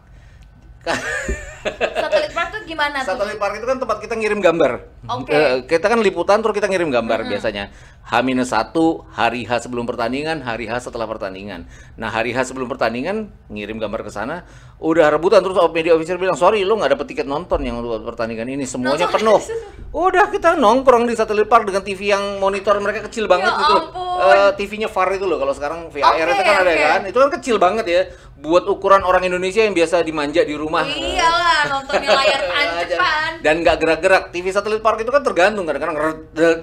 [2.03, 3.15] Satelit Park tuh gimana tuh?
[3.15, 4.92] Satellite Park itu kan tempat kita ngirim gambar.
[5.03, 5.35] Oke.
[5.35, 7.75] Eh, kita kan liputan terus kita ngirim gambar biasanya.
[8.03, 8.75] H-1
[9.11, 11.67] hari H sebelum pertandingan, hari H setelah pertandingan.
[11.95, 14.47] Nah, hari H sebelum pertandingan ngirim gambar ke sana,
[14.79, 18.47] udah rebutan terus media official bilang, "Sorry, lu nggak dapet tiket nonton yang buat pertandingan
[18.47, 19.41] ini, semuanya Nonton penuh."
[19.93, 23.77] Udah kita nongkrong di Satellite Park dengan TV yang monitor mereka kecil banget Ya gitu.
[23.77, 24.25] ampun.
[24.25, 26.81] Eh, TV-nya VAR itu loh kalau sekarang VAR Oke, itu kan ada oke.
[26.81, 27.01] kan.
[27.05, 28.01] Itu kan kecil banget ya
[28.41, 30.83] buat ukuran orang Indonesia yang biasa dimanja di rumah.
[30.83, 33.31] Iyalah, nontonnya layar tancepan.
[33.45, 35.97] dan nggak gerak-gerak TV satelit park itu kan tergantung kadang-kadang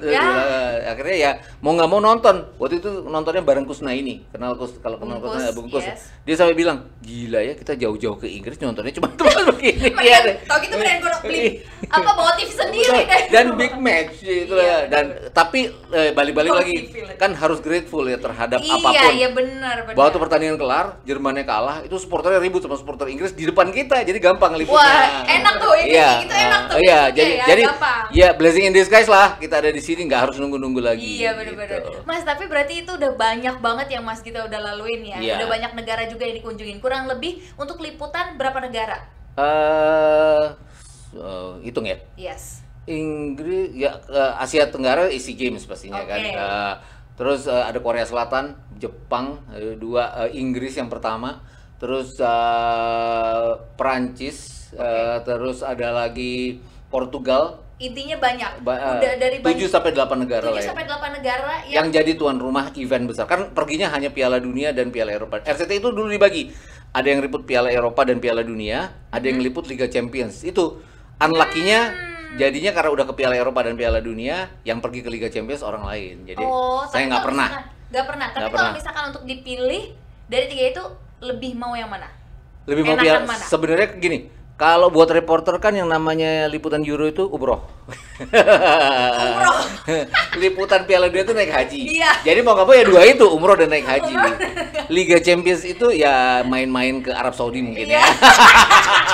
[0.01, 0.21] Ya.
[0.21, 4.77] eh, akhirnya ya mau nggak mau nonton waktu itu nontonnya bareng Kusna ini kenal Kus
[4.77, 6.01] kalau kenal Bungkus, Kusna Bungkus yes.
[6.21, 10.35] dia sampai bilang gila ya kita jauh-jauh ke Inggris nontonnya cuma tempat begini Iya deh.
[10.43, 11.45] tau gitu mendingan gue beli
[11.87, 13.21] apa bawa TV sendiri deh.
[13.29, 14.67] dan big match gitu Iya.
[14.67, 16.75] ya dan tapi eh, balik-balik Oh, lagi
[17.15, 19.95] kan harus grateful ya terhadap Iya, apa pun iya benar, benar.
[19.95, 24.17] Waktu pertandingan kelar, Jermannya kalah, itu supporternya ribut sama supporter Inggris di depan kita, jadi
[24.17, 24.81] gampang ngeliputnya.
[24.81, 28.03] Wah, enak tuh, ini iya, gitu enak tuh Iya, jadi ya, jadi gampang.
[28.19, 31.23] Ya blessing in disguise lah, kita ada di sini nggak harus nunggu-nunggu lagi.
[31.23, 32.03] Iya bener-bener gitu.
[32.03, 35.35] Mas tapi berarti itu udah banyak banget yang Mas kita udah laluin ya Iya.
[35.39, 39.07] Udah banyak negara juga yang dikunjungin Kurang lebih untuk liputan berapa negara?
[39.39, 40.45] Eh,
[41.15, 41.95] eh, hitung ya.
[42.19, 46.19] Yes Inggris ya eh, Asia Tenggara isi games pastinya kan.
[46.19, 46.33] Oke.
[46.33, 46.73] Eh,
[47.13, 51.45] terus eh, ada Korea Selatan, Jepang, eh, dua eh, Inggris yang pertama,
[51.77, 56.57] terus eh, Perancis, eh, terus ada lagi
[56.89, 57.68] Portugal.
[57.79, 60.67] Intinya banyak Ba- eh, Udah dari 7 banyak sampai 8 negara 7 lah ya.
[60.67, 63.23] sampai 8 negara yang yang, jadi tuan rumah event besar.
[63.23, 65.39] Kan perginya hanya Piala Dunia dan Piala Eropa.
[65.39, 66.51] RCT itu dulu dibagi.
[66.89, 69.29] Ada yang liput Piala Eropa dan Piala Dunia, ada Hmm.
[69.29, 70.41] yang liput Liga Champions.
[70.41, 70.81] Itu
[71.17, 71.93] unlucky-nya
[72.35, 75.81] jadinya karena udah ke Piala Eropa dan Piala Dunia, yang pergi ke Liga Champions orang
[75.81, 76.25] lain.
[76.25, 77.47] Jadi Oh, saya nggak pernah.
[77.89, 78.73] Nggak pernah Tapi Nggak kalau pernah.
[78.75, 79.83] misalkan untuk dipilih
[80.25, 80.83] Dari tiga itu
[81.21, 82.05] lebih mau yang mana?
[82.65, 83.25] Lebih mau Enakan Piala.
[83.25, 83.43] mana?
[83.43, 84.17] Sebenarnya gini,
[84.59, 87.63] kalau buat reporter kan yang namanya liputan Euro itu umroh.
[88.19, 89.57] Umroh.
[90.43, 91.79] liputan Piala Dunia itu naik haji.
[91.95, 92.11] Iya.
[92.27, 94.11] Jadi mau nggak mau ya dua itu umroh dan naik haji.
[94.91, 98.03] Liga Champions itu ya main-main ke Arab Saudi mungkin Iya.
[98.03, 98.07] ya.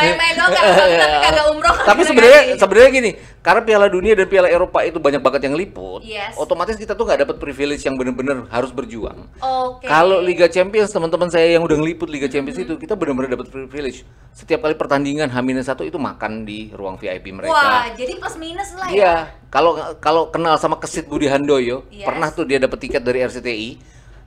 [0.00, 3.10] Main-main doang kan Tapi kagak umroh Tapi sebenarnya sebenarnya gini,
[3.40, 6.36] karena Piala Dunia dan Piala Eropa itu banyak banget yang liput, Yes.
[6.36, 9.28] otomatis kita tuh nggak dapat privilege yang bener-bener harus berjuang.
[9.40, 13.48] Oke Kalau Liga Champions teman-teman saya yang udah ngeliput Liga Champions itu kita benar-benar dapat
[13.48, 14.04] privilege.
[14.32, 17.52] Setiap kali pertandingan H-1 itu makan di ruang VIP mereka.
[17.52, 19.14] Wah jadi plus minus lah ya Iya,
[19.48, 22.06] kalau kalau kenal sama Kesit Budi Handoyo, Yes.
[22.06, 23.70] pernah tuh dia dapat tiket dari RCTI.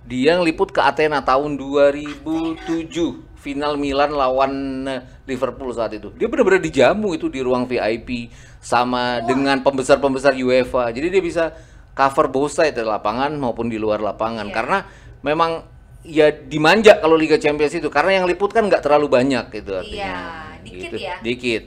[0.03, 4.51] Dia ngeliput ke Athena tahun 2007, final Milan lawan
[4.87, 6.15] eh, Liverpool saat itu.
[6.15, 10.95] Dia benar-benar dijamu itu di ruang VIP sama dengan pembesar-pembesar UEFA.
[10.95, 11.51] Jadi dia bisa
[11.91, 14.55] cover both side dari lapangan maupun di luar lapangan Iya.
[14.55, 14.77] karena
[15.21, 15.51] memang
[16.01, 20.09] ya dimanja kalau Liga Champions itu karena yang liput kan nggak terlalu banyak gitu artinya.
[20.09, 20.19] Iya,
[20.63, 20.95] dikit Gitu.
[20.97, 21.15] ya.
[21.21, 21.63] Dikit.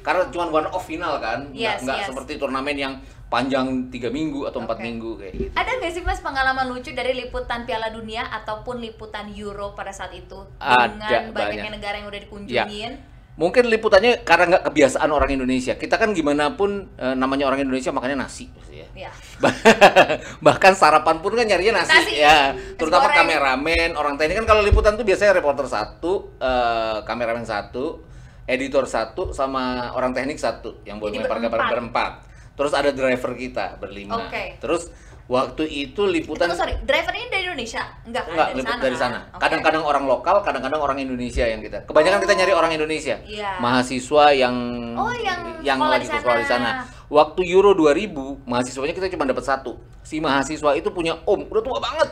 [0.00, 2.06] Karena cuma one off final kan, nggak Yes, nggak yes.
[2.08, 2.94] seperti turnamen yang
[3.28, 4.84] panjang tiga minggu atau empat Oke.
[4.88, 5.50] minggu kayak gitu.
[5.52, 10.16] Ada nggak sih mas pengalaman lucu dari liputan Piala Dunia ataupun liputan Euro pada saat
[10.16, 11.76] itu Ada, dengan banyaknya banyak.
[11.76, 12.92] negara yang udah dikunjungin?
[13.38, 15.78] Mungkin liputannya karena nggak kebiasaan orang Indonesia.
[15.78, 18.88] Kita kan gimana pun eh, namanya orang Indonesia makannya nasi pasti ya.
[18.96, 19.12] Ya.
[20.46, 22.18] Bahkan sarapan pun kan nyarinya nasi, Nasi.
[22.18, 22.56] ya.
[22.74, 23.18] Terutama goreng.
[23.22, 28.02] kameramen, orang teknik kan kalau liputan tuh biasanya reporter satu, eh, kameramen satu,
[28.48, 32.12] editor satu, sama orang teknik satu yang buat Jadi melempar gambar berempat.
[32.58, 34.18] Terus ada driver kita berlima.
[34.18, 34.58] Oke.
[34.58, 34.90] Terus
[35.30, 37.86] waktu itu liputan Itu sorry, driver ini dari Indonesia?
[38.02, 38.24] Enggak?
[38.26, 39.18] Enggak, dari sana, dari sana.
[39.30, 39.38] Oke.
[39.38, 41.86] Kadang-kadang orang lokal, kadang-kadang orang Indonesia yang kita.
[41.86, 43.16] Kebanyakan kita nyari orang Indonesia.
[43.22, 43.62] Iya.
[43.62, 44.56] Mahasiswa yang
[44.98, 46.70] Oh, yang sekolah lagi di sekolah di sana.
[46.82, 47.06] sana.
[47.08, 49.78] Waktu Euro 2000, mahasiswanya kita cuma dapat satu.
[50.02, 52.08] Si mahasiswa itu punya om, udah tua banget.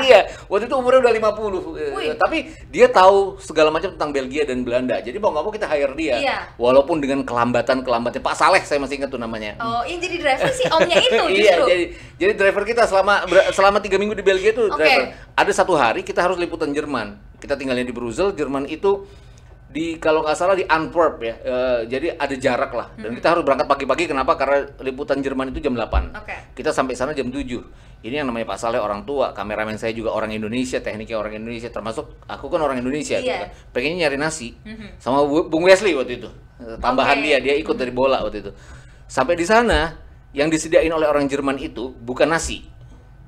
[0.00, 1.76] Iya, waktu itu umurnya udah 50.
[1.76, 2.08] Eh, Wih.
[2.16, 5.00] Tapi dia tahu segala macam tentang Belgia dan Belanda.
[5.00, 6.16] Jadi mau nggak mau kita hire dia.
[6.20, 6.36] Iya.
[6.56, 8.24] Walaupun dengan kelambatan-kelambatannya.
[8.24, 9.56] Pak Saleh saya masih ingat tuh namanya.
[9.60, 11.36] Oh, yang jadi driver sih omnya itu justru.
[11.36, 11.84] Iya, jadi
[12.16, 15.16] jadi driver kita selama selama tiga minggu di Belgia itu driver.
[15.36, 17.16] Ada satu hari kita harus liputan Jerman.
[17.40, 19.08] Kita tinggalnya di Brussels, Jerman itu
[19.70, 21.34] di kalau nggak salah di Antwerp ya.
[21.40, 22.88] Eh, jadi ada jarak lah.
[22.98, 24.10] Dan kita harus berangkat pagi-pagi.
[24.10, 24.34] Kenapa?
[24.34, 26.10] Karena liputan Jerman itu jam 8.
[26.18, 26.36] Oke.
[26.58, 27.38] Kita sampai sana jam 7.
[28.00, 31.68] Ini yang namanya Pak Saleh orang tua, kameramen saya juga orang Indonesia, tekniknya orang Indonesia,
[31.68, 33.20] termasuk aku kan orang Indonesia.
[33.20, 33.52] gitu Iya.
[33.52, 33.76] kan.
[33.76, 34.96] Pengennya nyari nasi Mhm.
[34.96, 36.28] sama Bu- Bung Wesley waktu itu.
[36.80, 37.24] Tambahan Oke.
[37.28, 38.52] dia, dia ikut dari bola waktu itu.
[39.04, 40.00] Sampai di sana
[40.32, 42.64] yang disediain oleh orang Jerman itu bukan nasi,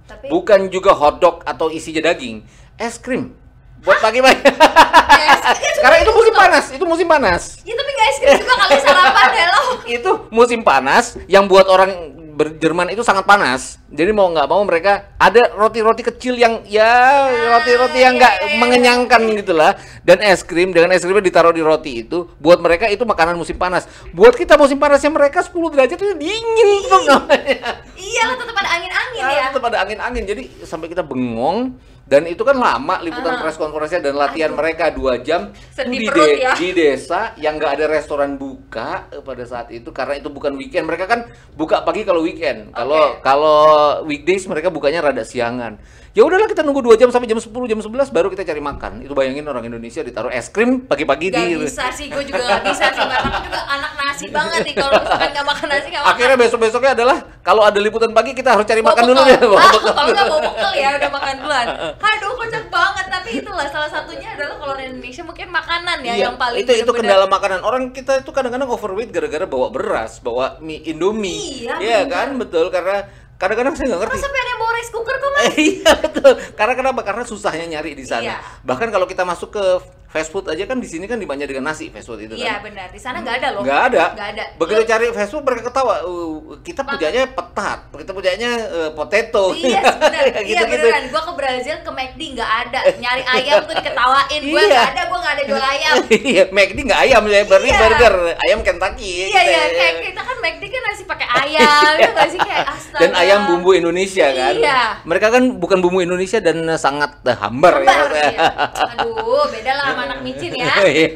[0.09, 2.41] Tapi bukan juga hotdog atau isinya daging,
[2.77, 3.37] es krim.
[3.83, 4.41] Buat pagi-pagi.
[4.43, 5.39] krim
[5.83, 7.43] Karena itu musim panas, itu musim panas.
[7.67, 9.63] Ya tapi nggak es krim juga kali sarapan ya lo.
[9.87, 13.77] Itu musim panas yang buat orang Jerman itu sangat panas.
[13.93, 18.59] Jadi mau nggak mau mereka ada roti-roti kecil yang ya roti-roti yang nggak iya, iya.
[18.59, 19.77] mengenyangkan gitulah.
[20.01, 23.61] Dan es krim dengan es krimnya ditaruh di roti itu, buat mereka itu makanan musim
[23.61, 23.85] panas.
[24.17, 27.85] Buat kita musim panasnya mereka 10 derajat itu dingin tuh namanya.
[27.95, 29.27] Iya tetap ada angin-angin ya.
[29.29, 30.23] Ah, tetap ada angin-angin.
[30.25, 33.41] Jadi sampai kita bengong dan itu kan lama liputan Ah.
[33.41, 36.53] press conference dan latihan mereka dua jam Sedih di, perut ya.
[36.53, 40.85] di desa yang nggak ada restoran buka eh, pada saat itu karena itu bukan weekend
[40.85, 43.23] mereka kan buka pagi kalau weekend kalau Oke.
[43.23, 43.59] kalau
[44.05, 45.79] weekdays mereka bukanya rada siangan
[46.13, 49.01] ya udahlah kita nunggu dua jam sampai jam 10 jam 11 baru kita cari makan
[49.01, 52.85] itu bayangin orang Indonesia ditaruh es krim pagi-pagi di bisa sih, gue juga gak bisa
[52.93, 56.37] sih Karena juga anak nasi banget nih Kalau misalkan gak makan nasi gak makan akhirnya
[56.37, 59.49] besok-besoknya adalah kalau ada liputan pagi kita harus cari makan dulu Bawa ya bekal.
[59.49, 59.93] bawa bekal.
[59.93, 61.67] Kalau nggak bawa bekal ya udah makan duluan.
[62.03, 63.07] Aduh kocak banget.
[63.09, 66.73] Tapi itulah salah satunya adalah kalau di Indonesia mungkin makanan ya Iya, yang paling itu
[66.83, 67.63] itu kendala makanan.
[67.63, 71.71] Orang kita itu kadang-kadang overweight gara-gara bawa beras bawa mie indomie.
[71.79, 72.11] Iya, bener.
[72.11, 72.29] kan?
[72.37, 73.07] Betul karena
[73.39, 74.15] kadang-kadang saya nggak ngerti.
[74.19, 75.45] Masa pengen bawa rice cooker kok mas?
[75.71, 76.33] iya betul.
[76.59, 77.01] Karena kenapa?
[77.07, 78.23] Karena susahnya nyari di sana.
[78.23, 78.37] Iya.
[78.67, 79.65] bahkan kalau kita masuk ke
[80.13, 82.69] fast food aja kan di sini kan dibanyak dengan nasi fast food itu Iya kan
[82.69, 83.63] benar, di sana nggak ada loh.
[83.63, 84.45] nggak ada Nggak ada.
[84.55, 89.81] begitu cari fast food mereka ketawa "Uh, kita punyanya petat kita punyanya eh, potato Iya
[89.91, 90.85] benar, iya gitu-gitu.
[90.85, 91.05] beneran.
[91.09, 94.41] Gue ke Brazil ke McD nggak ada, nyari ayam tuh diketawain.
[94.43, 94.69] Gue Iya.
[94.69, 95.95] nggak ada, gue nggak ada jual ayam.
[96.31, 97.81] iya McD nggak ayam ya burger Iya.
[97.81, 99.63] burger ayam Kentucky iya gitu iya, ya.
[99.73, 103.01] kayak kita kan McD kan nasi pakai ayam, itu nggak sih kayak astaga.
[103.03, 104.55] dan ayam bumbu Indonesia kan.
[104.55, 104.81] Iya.
[105.03, 108.25] Mereka kan bukan bumbu Indonesia dan sangat eh, hambar, Hambar, ya.
[108.29, 108.49] iya.
[108.93, 110.67] Aduh, beda lah sama anak micin ya.
[110.83, 111.11] Iya.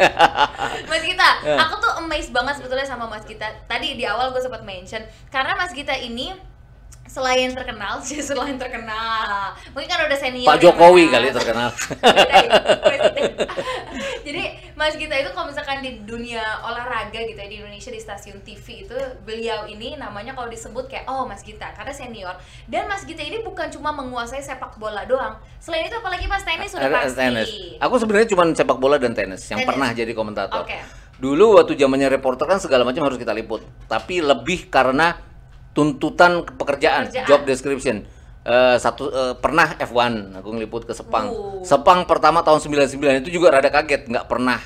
[0.87, 1.57] Mas Gita, Ya.
[1.59, 3.51] aku tuh amazed banget sebetulnya sama Mas Gita.
[3.66, 6.31] Tadi di awal gue sempat mention karena Mas Gita ini
[7.07, 10.47] selain terkenal, sih selain terkenal, mungkin kan udah senior.
[10.47, 11.12] Pak Jokowi Mas.
[11.14, 11.71] kali terkenal.
[14.27, 14.42] Jadi
[14.77, 18.85] Mas Gita itu kalau misalkan di dunia olahraga gitu ya di Indonesia di stasiun TV
[18.85, 22.35] itu beliau ini namanya kalau disebut kayak oh Mas Gita karena senior
[22.69, 25.40] dan Mas Gita ini bukan cuma menguasai sepak bola doang.
[25.62, 27.16] Selain itu apalagi Mas tenis sudah pasti.
[27.16, 27.49] tenis.
[27.81, 29.69] Aku sebenarnya cuma sepak bola dan tenis yang Tenis.
[29.73, 30.66] pernah jadi komentator.
[30.66, 30.77] Oke.
[31.16, 33.64] Dulu waktu zamannya reporter kan segala macam harus kita liput.
[33.88, 35.16] Tapi lebih karena
[35.77, 37.29] tuntutan pekerjaan, Pekerjaan.
[37.29, 38.09] job description.
[38.43, 41.29] Eh, satu eh, pernah F1 aku ngeliput ke Sepang.
[41.29, 41.61] Uh.
[41.61, 44.57] Sepang pertama tahun 99 itu juga rada kaget, nggak pernah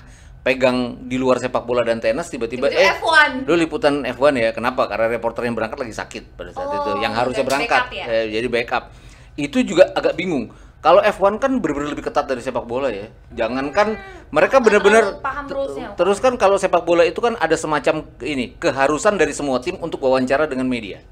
[0.41, 3.45] pegang di luar sepak bola dan tenis tiba-tiba eh F1.
[3.45, 6.91] lu liputan F1 ya kenapa karena reporter yang berangkat lagi sakit pada saat Oh, itu
[7.05, 8.05] yang harusnya berangkat backup ya?
[8.09, 8.89] eh, jadi backup
[9.37, 10.49] itu juga agak bingung
[10.81, 13.13] kalau F1 kan benar-benar lebih ketat dari sepak bola ya.
[13.37, 14.01] Jangankan
[14.33, 15.21] mereka benar-benar
[15.93, 20.01] terus kan kalau sepak bola itu kan ada semacam ini keharusan dari semua tim untuk
[20.01, 21.05] wawancara dengan media.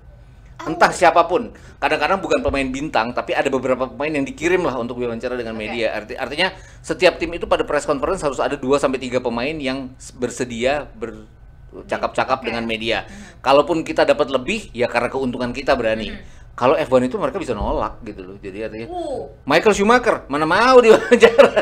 [0.58, 0.74] Oh.
[0.74, 1.54] entah siapa pun.
[1.78, 5.94] Kadang-kadang bukan pemain bintang tapi ada beberapa pemain yang dikirim lah untuk wawancara dengan media.
[5.94, 6.50] Arti- artinya
[6.82, 12.42] setiap tim itu pada press conference harus ada 2 sampai tiga pemain yang bersedia bercakap-cakap
[12.42, 12.46] Oke.
[12.50, 13.06] dengan media.
[13.38, 16.10] Kalaupun kita dapat lebih ya karena keuntungan kita berani
[16.58, 18.34] kalau F1 itu mereka bisa nolak gitu loh.
[18.42, 21.54] Jadi artinya Uh, Michael Schumacher mana mau diwawancara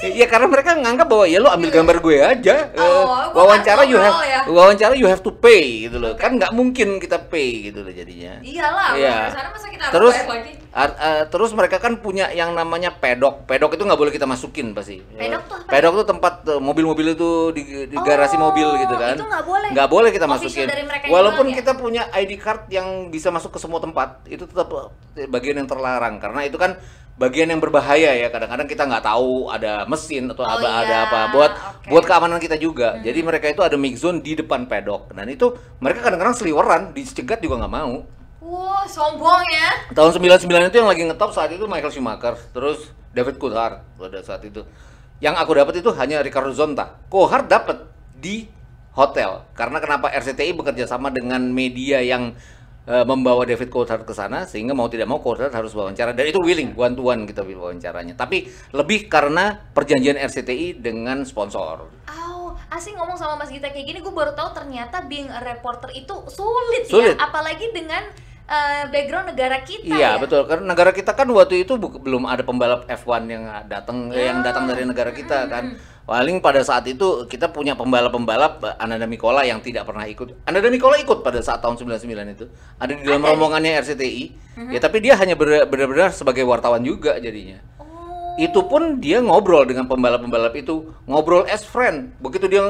[0.00, 2.72] Iya karena mereka nganggap bahwa ya lo ambil gambar gue aja.
[2.80, 3.04] Oh,
[3.36, 4.40] gua wawancara you have ya.
[4.48, 6.16] wawancara you have to pay gitu loh.
[6.16, 8.40] Kan nggak mungkin kita pay gitu loh jadinya.
[8.40, 9.16] Iyalah, Iya.
[9.52, 10.52] masa kita terus lagi?
[10.78, 13.42] Ar- eh, terus mereka kan punya yang namanya pedok.
[13.44, 15.02] Pedok itu nggak boleh kita masukin pasti.
[15.02, 15.66] Pedok tuh apa?
[15.66, 19.18] pedok tuh tempat eh, mobil-mobil itu di, di garasi Oh, mobil gitu kan.
[19.18, 19.68] itu nggak boleh.
[19.74, 20.66] nggak boleh kita Official masukin.
[20.70, 21.54] dari mereka yang walaupun ya?
[21.58, 24.70] kita punya ID card yang bisa masuk ke semua tempat itu tetap
[25.18, 26.22] eh, bagian yang terlarang.
[26.22, 26.78] Karena itu kan
[27.18, 28.30] bagian yang berbahaya ya.
[28.30, 31.20] Kadang-kadang kita nggak tahu ada mesin atau Oh ada iya, apa.
[31.34, 31.88] Buat oke.
[31.90, 33.02] buat keamanan kita juga.
[33.02, 35.10] Jadi mereka itu ada mix zone di depan pedok.
[35.10, 35.50] Dan itu
[35.82, 38.06] mereka kadang-kadang seliweran dicegat juga nggak mau
[38.88, 39.68] Sombong ya.
[39.92, 44.40] tahun 99 itu yang lagi ngetop saat itu Michael Schumacher terus David Coulthard pada saat
[44.44, 44.64] itu.
[45.18, 46.96] Yang aku dapat itu hanya Ricardo Zonta.
[47.10, 47.84] Coulthard dapat
[48.16, 48.46] di
[48.94, 52.34] hotel karena kenapa RCTI bekerja sama dengan media yang
[52.86, 56.14] eh, membawa David Coulthard ke sana sehingga mau tidak mau Coulthard harus wawancara.
[56.14, 58.14] Dan itu willing one to one kita wawancaranya.
[58.16, 61.90] Tapi lebih karena perjanjian RCTI dengan sponsor.
[62.08, 62.40] Aw,
[62.72, 66.14] asing ngomong sama Mas Gita kayak gini, gue baru tahu ternyata being a reporter itu
[66.30, 67.18] sulit, Sulit.
[67.18, 68.06] ya, apalagi dengan
[68.48, 70.10] eh, background negara kita Iya ya.
[70.16, 74.40] betul karena negara kita kan waktu itu belum ada pembalap F1 yang datang eh, yang
[74.40, 74.50] Ya.
[74.50, 75.76] datang dari negara kita kan.
[76.08, 80.40] Paling pada saat itu kita punya pembalap-pembalap eh, Ananda Mikola yang tidak pernah ikut.
[80.42, 82.48] Ananda Mikola ikut pada saat tahun 99 itu.
[82.76, 83.28] Ada di dalam Ada.
[83.28, 84.24] rombongannya RCTI.
[84.72, 87.60] Ya tapi dia hanya benar-benar sebagai wartawan juga jadinya.
[87.76, 92.16] Oh, Itu pun dia ngobrol dengan pembalap-pembalap itu, ngobrol as friend.
[92.18, 92.64] Begitu dia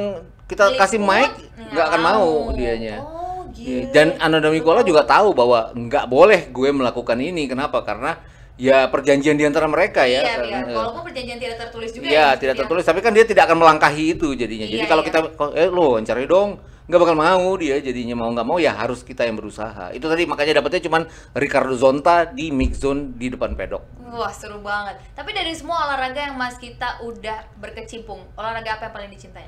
[0.44, 1.30] kita Meliput, kasih mic,
[1.70, 3.00] nggak akan mau dianya.
[3.00, 3.17] Oh,
[3.58, 3.90] Iya.
[3.90, 7.50] Dan Ananda Mikola juga tahu bahwa nggak boleh gue melakukan ini.
[7.50, 7.82] Kenapa?
[7.82, 8.14] Karena
[8.54, 10.22] ya perjanjian di antara mereka ya.
[10.22, 10.76] Iya, Karena- iya.
[10.78, 12.60] Walaupun perjanjian tidak tertulis juga Iya, ya, tidak ya.
[12.62, 12.84] tertulis.
[12.86, 14.66] Tapi kan dia tidak akan melangkahi itu jadinya.
[14.66, 15.08] Jadi Iya, kalau iya.
[15.10, 15.18] kita,
[15.58, 16.50] eh lo wawancari dong.
[16.88, 20.24] nggak bakal mau dia jadinya mau nggak mau ya harus kita yang berusaha itu tadi
[20.24, 21.04] makanya dapetnya cuman
[21.36, 24.96] Ricardo Zonta di mix zone di depan pedok Wah seru banget.
[25.12, 29.44] Tapi dari semua olahraga yang Mas kita udah berkecimpung, olahraga apa yang paling dicintai?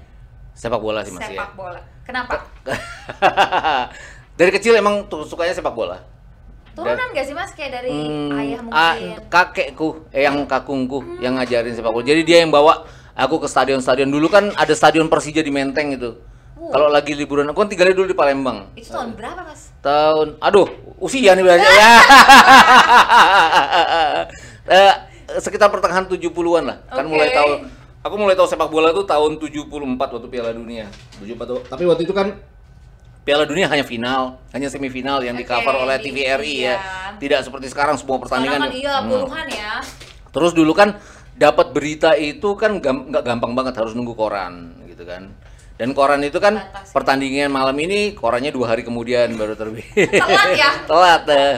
[0.53, 1.81] sepak bola sih masih ya Sepak bola.
[2.11, 2.43] Kenapa?
[4.39, 6.03] dari kecil emang tuh sukanya sepak bola
[6.75, 9.27] Turunan gak sih Mas kayak dari Hmm, ayah ah, mungkin?
[9.31, 12.03] kakekku, eh, yang kakungku yang ngajarin sepak bola.
[12.07, 14.11] Jadi dia yang bawa aku ke stadion-stadion.
[14.11, 16.15] Dulu kan ada stadion Persija di Menteng itu.
[16.71, 18.71] Kalau lagi liburan, aku kan tinggalnya dulu di Palembang.
[18.79, 19.75] Itu tahun berapa Mas?
[19.83, 20.71] Tahun, aduh,
[21.03, 21.91] usia nih berarti ya.
[24.71, 24.95] Eh,
[25.43, 26.79] sekitar pertengahan 70-an lah.
[26.87, 27.11] Kan Oke.
[27.11, 27.51] mulai tahu
[28.01, 30.89] aku mulai tahu sepak bola tuh tahun 74 waktu Piala Dunia.
[31.19, 31.61] 74 tuh.
[31.65, 32.33] Tapi waktu itu kan
[33.21, 36.65] Piala Dunia hanya final, hanya semifinal yang di Oke, cover oleh TVRI ya.
[36.65, 36.77] iya.
[37.17, 38.57] Tidak seperti sekarang semua pertandingan.
[38.57, 39.09] Sekarang kan iya Hmm.
[39.09, 39.73] puluhan ya.
[40.31, 40.97] Terus dulu kan
[41.37, 45.29] dapat berita itu kan nggak gampang banget harus nunggu koran gitu kan.
[45.77, 46.93] Dan koran itu kan Batas, ya.
[46.93, 49.89] pertandingan malam ini korannya dua hari kemudian baru terbit.
[50.13, 50.71] Telat ya?
[50.91, 51.23] Telat.
[51.29, 51.55] eh.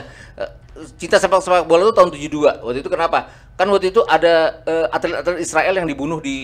[0.97, 2.65] Cinta sepak sepak bola itu tahun 72.
[2.65, 3.29] Waktu itu kenapa?
[3.53, 6.37] Kan waktu itu ada eh, atlet-atlet Israel yang dibunuh di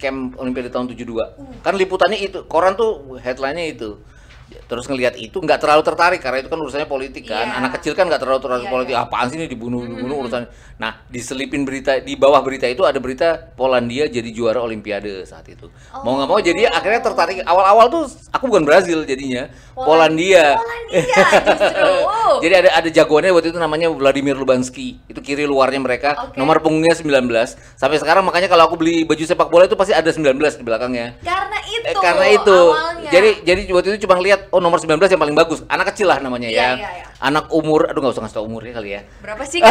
[0.00, 1.60] camp Olimpiade tahun 72.
[1.60, 4.00] Kan liputannya itu, koran tuh headline-nya itu.
[4.46, 7.46] Terus ngelihat itu nggak terlalu tertarik karena itu kan urusannya politik kan.
[7.46, 7.58] Iya.
[7.58, 8.94] Anak kecil kan nggak terlalu tertarik Iya, politik.
[8.94, 9.02] iya.
[9.06, 10.46] Apaan sih ini dibunuh dibunuh urusan.
[10.76, 15.66] Nah, diselipin berita di bawah berita itu ada berita Polandia jadi juara Olimpiade saat itu.
[16.02, 17.42] Mau nggak mau jadi akhirnya tertarik.
[17.42, 20.58] Awal-awal tuh aku bukan Brazil jadinya, Polandia.
[20.58, 21.24] Polandia.
[22.26, 22.42] Oh.
[22.42, 24.98] Jadi ada ada jagoannya waktu itu namanya Vladimir Lubanski.
[25.06, 26.34] Itu kiri luarnya mereka, Oke.
[26.34, 27.54] nomor punggungnya 19.
[27.78, 31.14] Sampai sekarang makanya kalau aku beli baju sepak bola itu pasti ada 19 di belakangnya.
[31.22, 31.86] Karena itu.
[31.86, 32.58] Eh, karena itu.
[32.74, 33.10] awalnya.
[33.14, 35.60] Jadi jadi waktu itu cuma lihat oh nomor 19 yang paling bagus.
[35.66, 36.68] Anak kecil lah namanya Iya, ya.
[36.74, 37.04] iya, iya.
[37.18, 39.00] Anak umur aduh nggak usah ngasih tau umurnya kali ya.
[39.18, 39.60] berapa sih?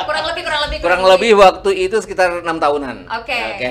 [0.00, 3.06] Kurang lebih kurang lebih Kurang lebih waktu itu sekitar enam tahunan.
[3.12, 3.38] Oke.
[3.54, 3.70] Oke.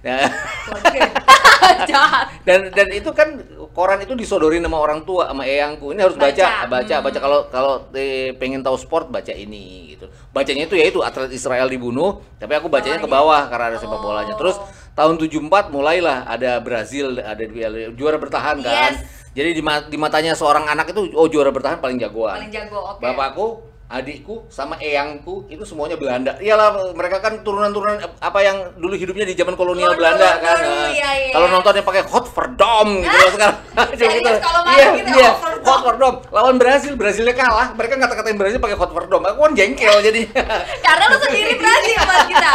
[0.00, 0.28] Nah,
[0.70, 0.98] Oke.
[1.90, 2.26] Jahat.
[2.42, 3.36] dan dan itu kan
[3.70, 5.90] koran itu disodorin sama orang tua sama eyangku.
[5.90, 6.66] Ini harus baca, Baca.
[6.68, 7.04] baca, Hmm.
[7.04, 10.06] baca kalau kalau eh, pengen tahu sport baca ini gitu.
[10.30, 13.98] Bacanya itu ya itu atlet Israel dibunuh, tapi aku bacanya ke bawah karena ada sepak
[13.98, 14.34] bolanya.
[14.36, 14.66] Terus Oh.
[15.00, 18.92] Tahun 74 mulailah ada Brazil, ada di- juara bertahan kan.
[18.92, 19.00] Yes.
[19.32, 22.36] Jadi di, di matanya seorang anak itu oh juara bertahan paling jagoan.
[22.36, 23.00] Paling jago, oke.
[23.00, 23.46] Bapakku,
[23.88, 26.36] adikku, sama eyangku itu semuanya Belanda.
[26.36, 30.56] Iyalah mereka kan turunan-turunan apa yang dulu hidupnya di zaman kolonial Dulu, Belanda dulu, kan.
[30.60, 31.32] dulu, iya, iya.
[31.32, 33.56] Kalau nontonnya pakai hot verdom gitu loh sekarang.
[33.96, 36.14] Serius kalau main iya, gitu, iya, hot hot verdom.
[36.28, 37.72] Lawan Brasil, Brasilnya kalah.
[37.72, 39.22] Mereka ngata-katain Brasil pakai hot verdom.
[39.24, 40.42] Aku kan jengkel jadinya.
[40.86, 42.54] Karena lu sendiri Brazil Mas kita.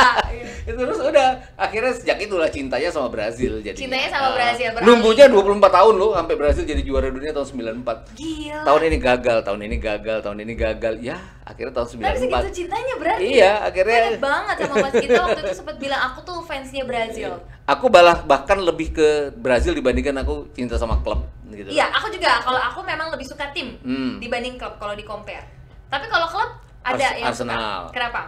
[0.68, 4.88] Terus udah akhirnya sejak itulah cintanya sama Brazil jadi Cintanya sama Brazil, beralih.
[4.88, 7.48] nunggunya 24 tahun loh sampai Brazil jadi juara dunia tahun
[7.86, 8.62] 94 Gila.
[8.64, 10.94] tahun ini gagal, tahun ini gagal, tahun ini gagal.
[11.00, 12.58] Ya, akhirnya tahun Tapi segitu 94.
[12.58, 13.24] cintanya berarti.
[13.24, 17.32] Iya, akhirnya Beda banget sama Mas kita waktu itu sempat bilang aku tuh fansnya Brazil.
[17.64, 21.70] aku balah bahkan lebih ke Brazil dibandingkan aku cinta sama klub gitu.
[21.70, 22.42] Iya, aku juga.
[22.42, 24.18] Kalau aku memang lebih suka tim Hmm.
[24.18, 25.46] dibanding klub kalau di compare.
[25.88, 26.50] Tapi kalau klub
[26.82, 27.56] ada Ars- yang Arsenal.
[27.86, 27.94] suka.
[27.94, 28.22] Kenapa?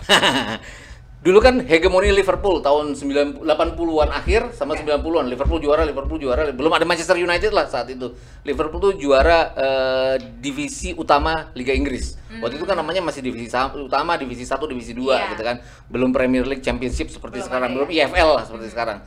[1.20, 5.28] Dulu kan hegemoni Liverpool tahun 9 80-an akhir sama 90-an.
[5.28, 6.48] Liverpool juara, Liverpool juara.
[6.48, 8.16] Belum ada Manchester United lah saat itu.
[8.40, 12.16] Liverpool tuh juara eh, divisi utama Liga Inggris.
[12.40, 15.36] Waktu itu kan namanya masih divisi utama, divisi 1, divisi 2 Iya.
[15.36, 15.60] gitu kan.
[15.92, 18.08] Belum Premier League Championship seperti Belum sekarang, ada belum ya.
[18.08, 18.98] EFL lah seperti sekarang.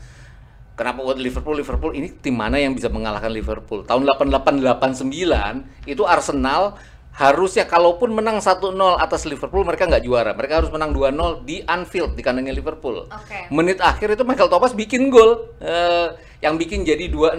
[0.74, 3.86] Kenapa buat Liverpool Liverpool ini tim mana yang bisa mengalahkan Liverpool?
[3.90, 6.78] Tahun 88 89 itu Arsenal
[7.14, 10.32] harusnya kalaupun menang 1-0 atas Liverpool mereka nggak juara.
[10.34, 13.06] Mereka harus menang 2-0 di Anfield di kandangnya Liverpool.
[13.06, 13.54] Oke.
[13.54, 17.38] Menit akhir itu Michael Thomas bikin gol eh, yang bikin jadi 2-0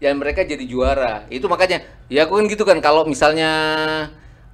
[0.00, 1.28] yang mereka jadi juara.
[1.28, 3.52] Itu makanya ya aku kan gitu kan kalau misalnya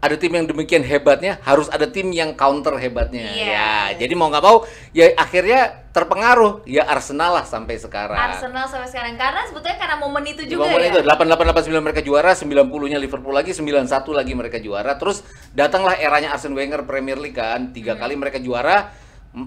[0.03, 3.23] ada tim yang demikian hebatnya harus ada tim yang counter hebatnya.
[3.23, 3.47] Iya.
[3.55, 8.19] Ya, jadi mau nggak mau ya akhirnya terpengaruh ya Arsenal lah sampai sekarang.
[8.19, 10.91] Arsenal sampai sekarang karena sebetulnya karena momen itu juga momen ya.
[10.91, 14.99] itu 88 89 mereka juara, 90-nya Liverpool lagi, 91 lagi mereka juara.
[14.99, 15.23] Terus
[15.55, 17.71] datanglah eranya Arsene Wenger Premier League kan.
[17.71, 18.03] Tiga Hmm.
[18.03, 18.91] kali mereka juara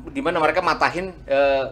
[0.09, 1.65] di mana mereka matahin eh,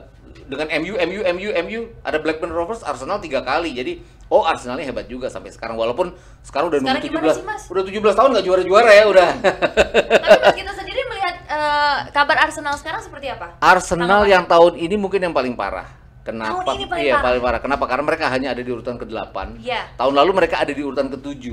[0.43, 3.71] dengan MU MU MU MU ada Blackburn Rovers Arsenal tiga kali.
[3.71, 7.45] Jadi oh Arsenalnya hebat juga sampai sekarang walaupun sekarang udah Sekarang nunggu gimana 17 sih,
[7.45, 7.61] Mas?
[7.67, 9.27] udah 17 tahun nggak juara-juara ya udah.
[9.43, 13.57] Tapi Mas kita sendiri melihat eh, kabar Arsenal sekarang seperti apa?
[13.59, 14.33] Arsenal Tanggapan.
[14.33, 15.87] yang tahun ini mungkin yang paling parah.
[16.23, 16.63] Kenapa?
[16.63, 17.25] Tahun ini paling iya, parah.
[17.27, 17.59] paling parah.
[17.59, 17.83] Kenapa?
[17.83, 19.35] Karena mereka hanya ada di urutan ke-8.
[19.59, 19.81] Iya.
[19.99, 21.43] Tahun lalu mereka ada di urutan ke-7.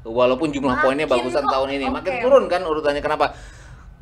[0.00, 2.22] Walaupun jumlah Makin poinnya bagusan kok, tahun ini, makin oke.
[2.24, 3.02] turun kan urutannya.
[3.04, 3.36] Kenapa?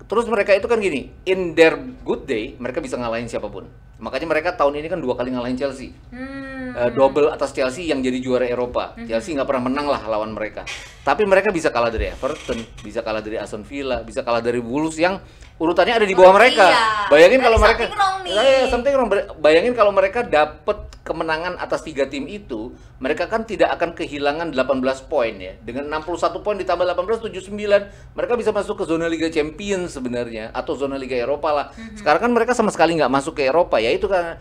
[0.08, 3.68] Terus mereka itu kan gini, in their good day mereka bisa ngalahin siapa pun.
[4.00, 5.92] Makanya mereka tahun ini kan dua kali ngalahin Chelsea.
[6.08, 6.72] Hmm.
[6.72, 8.96] Eh, double atas Chelsea yang jadi juara Eropa.
[9.04, 10.64] Chelsea nggak pernah menang lah lawan mereka.
[11.04, 14.96] Tapi mereka bisa kalah dari Everton, bisa kalah dari Aston Villa, bisa kalah dari Wolves
[14.96, 15.20] yang
[15.58, 16.66] urutannya ada di bawah Oh, mereka.
[16.70, 16.82] iya.
[17.10, 18.32] Bayangin kalau mereka something wrong nih.
[18.34, 19.08] Eh, something wrong.
[19.38, 25.08] Bayangin kalau mereka dapat kemenangan atas tiga tim itu, mereka kan tidak akan kehilangan 18
[25.08, 25.56] poin ya.
[25.58, 30.76] Dengan 61 poin ditambah 18 79, mereka bisa masuk ke zona Liga Champions sebenarnya atau
[30.76, 31.66] zona Liga Eropa lah.
[31.72, 31.96] Mhm.
[31.96, 34.36] Sekarang kan mereka sama sekali nggak masuk ke Eropa ya itu kan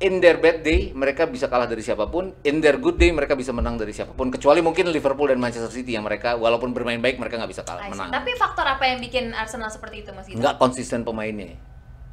[0.00, 3.36] in their bad day mereka bisa kalah dari siapa pun, in their good day mereka
[3.36, 6.98] bisa menang dari siapa pun kecuali mungkin Liverpool dan Manchester City yang mereka walaupun bermain
[6.98, 8.08] baik mereka nggak bisa kalah menang.
[8.08, 10.40] Tapi faktor apa yang bikin Arsenal seperti itu Mas Gita?
[10.40, 11.60] Nggak konsisten pemainnya.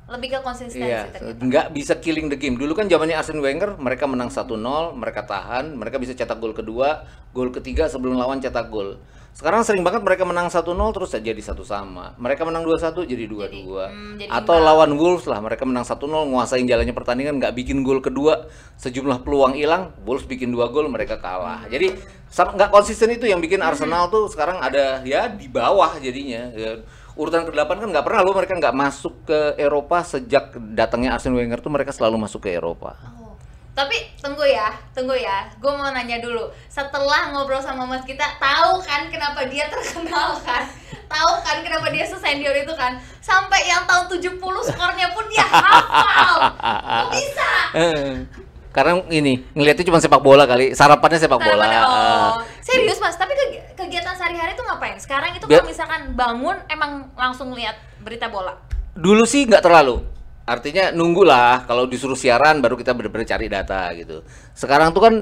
[0.08, 1.44] Lebih ke konsistensi Iya, ternyata.
[1.44, 2.56] nggak bisa killing the game.
[2.56, 7.04] Dulu kan zamannya Arsene Wenger, mereka menang 1-0, mereka tahan, mereka bisa cetak gol kedua,
[7.36, 9.04] gol ketiga sebelum lawan cetak gol.
[9.38, 10.66] Sekarang sering banget mereka menang 1-0
[10.98, 12.18] terus jadi satu sama.
[12.18, 13.86] Mereka menang 2-1 jadi 2-2.
[13.86, 14.66] hmm, jadi Atau imbang.
[14.66, 18.50] lawan Wolves lah, mereka menang 1-0 nguasain jalannya pertandingan, nggak bikin gol kedua,
[18.82, 21.70] sejumlah peluang hilang, Wolves bikin dua gol, mereka kalah.
[21.70, 21.94] Jadi
[22.34, 26.50] sama- nggak konsisten itu yang bikin Arsenal tuh sekarang ada ya di bawah jadinya.
[26.58, 26.82] Ya,
[27.14, 31.62] urutan ke-8 kan nggak pernah loh mereka nggak masuk ke Eropa sejak datangnya Arsene Wenger
[31.62, 32.98] tuh mereka selalu masuk ke Eropa.
[33.22, 33.27] Oh.
[33.78, 35.46] Tapi tunggu ya, tunggu ya.
[35.62, 36.50] Gue mau nanya dulu.
[36.66, 40.66] Setelah ngobrol sama Mas kita, tahu kan kenapa dia terkenal kan?
[41.06, 42.98] Tahu kan kenapa dia sesenior itu kan?
[43.22, 46.34] Sampai yang tahun 70 skornya pun dia hafal.
[47.06, 47.50] Kok bisa?
[47.72, 48.12] Eh,
[48.74, 51.66] Karena ini ngelihatnya cuma sepak bola kali, sarapannya sepak bola.
[51.66, 52.34] Sarapannya, oh.
[52.62, 54.98] Serius Mas, tapi kegi- kegiatan sehari-hari itu ngapain?
[54.98, 58.54] Sekarang itu Biar- kalau misalkan bangun emang langsung lihat berita bola.
[58.94, 60.02] Dulu sih nggak terlalu.
[60.48, 64.24] Artinya nunggu lah kalau disuruh siaran baru kita benar-benar cari data gitu.
[64.56, 65.16] Sekarang tuh kan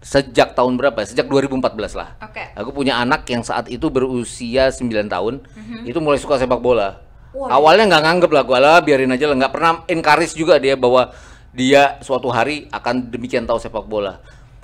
[0.00, 1.04] sejak tahun berapa?
[1.04, 2.16] Sejak 2014 lah.
[2.24, 2.56] Oke.
[2.56, 5.44] Aku punya anak yang saat itu berusia 9 tahun,
[5.84, 7.04] itu mulai suka sepak bola.
[7.36, 7.60] Wah.
[7.60, 11.12] Awalnya nggak nganggep lah, gua lah biarin aja lah, nggak pernah encourage juga dia bahwa
[11.52, 14.18] dia suatu hari akan demikian tahu sepak bola.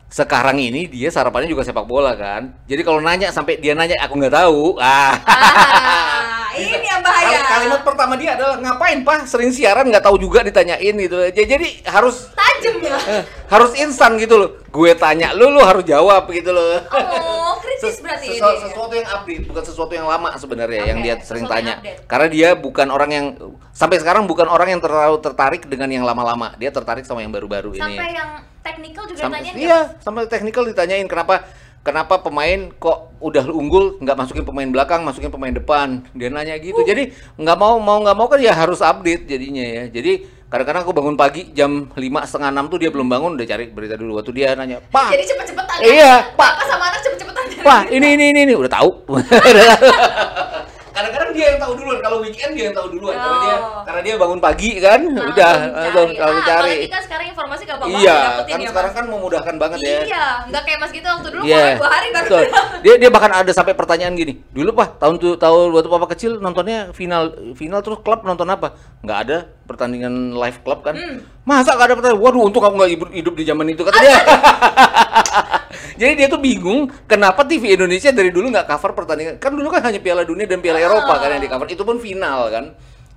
[0.08, 2.56] Sekarang ini dia sarapannya juga sepak bola kan.
[2.64, 5.12] Jadi kalau nanya sampai dia nanya aku nggak tahu, ah.
[5.28, 7.38] Ah, ini yang bahaya.
[7.38, 9.24] Kal- Kalimat pertama dia adalah ngapain pak?
[9.24, 11.16] Sering siaran nggak tahu juga ditanyain gitu.
[11.26, 12.96] Ja- Jadi harus Tajem ya.
[13.10, 14.50] eh, harus instan gitu loh.
[14.66, 16.80] Gue tanya lu lu harus jawab gitu loh.
[16.86, 18.60] Oh, kritis Ses- berarti sesu- ini.
[18.62, 21.98] sesuatu yang update bukan sesuatu yang lama sebenarnya yang Oke, dia sering yang tanya update.
[22.06, 23.26] karena dia bukan orang yang
[23.70, 27.72] sampai sekarang bukan orang yang terlalu tertarik dengan yang lama-lama dia tertarik sama yang baru-baru
[27.72, 28.30] ini Sampai yang
[28.60, 31.44] teknikal juga sampai iya sampai technical ditanyain kenapa
[31.86, 36.82] kenapa pemain kok udah unggul nggak masukin pemain belakang masukin pemain depan dia nanya gitu
[36.82, 36.82] Uh.
[36.82, 40.92] jadi nggak mau mau nggak mau kan ya harus update jadinya ya jadi kadang-kadang aku
[40.94, 44.34] bangun pagi jam lima setengah enam tuh dia belum bangun udah cari berita dulu waktu
[44.34, 45.76] dia nanya pak Jadi cepet-cepetan.
[45.82, 46.38] Iya, kan?
[46.38, 46.52] Pak.
[46.70, 47.44] Sama anak cepet-cepetan.
[47.66, 48.54] Wah, ini ini ini, ini.
[48.54, 48.90] udah tahu.
[50.96, 51.98] Kadang-kadang dia yang tahu duluan.
[52.00, 53.82] Kalau weekend dia yang tahu duluan karena dia Oh.
[53.84, 56.16] karena dia bangun pagi kan, udah langsung cari.
[56.16, 56.74] langsung ah, cari.
[56.88, 58.96] kan sekarang informasi gampang banget Iya, didapetin kan ya, sekarang Mas.
[58.96, 59.98] kan memudahkan banget ya.
[60.02, 61.56] Iya, nggak kayak Mas gitu waktu dulu Iya.
[61.60, 61.74] yeah.
[61.76, 62.42] dua hari baru betul.
[62.80, 64.34] Dia dia bahkan ada sampai pertanyaan gini.
[64.50, 68.72] Dulu Pak, tahun tuh tahun waktu Papa kecil nontonnya final final terus klub nonton apa?
[69.04, 69.36] Nggak ada
[69.68, 70.96] pertandingan live klub kan.
[70.96, 71.20] Hmm.
[71.44, 72.24] Masa nggak ada pertandingan?
[72.24, 74.16] Waduh, untung kamu nggak hidup, hidup di zaman itu kata dia.
[75.96, 79.34] Jadi dia tuh bingung kenapa TV Indonesia dari dulu nggak cover pertandingan.
[79.36, 80.86] Kan dulu kan hanya Piala Dunia dan Piala Ah.
[80.86, 81.66] Eropa kan yang di cover.
[81.66, 82.64] Itu pun final kan.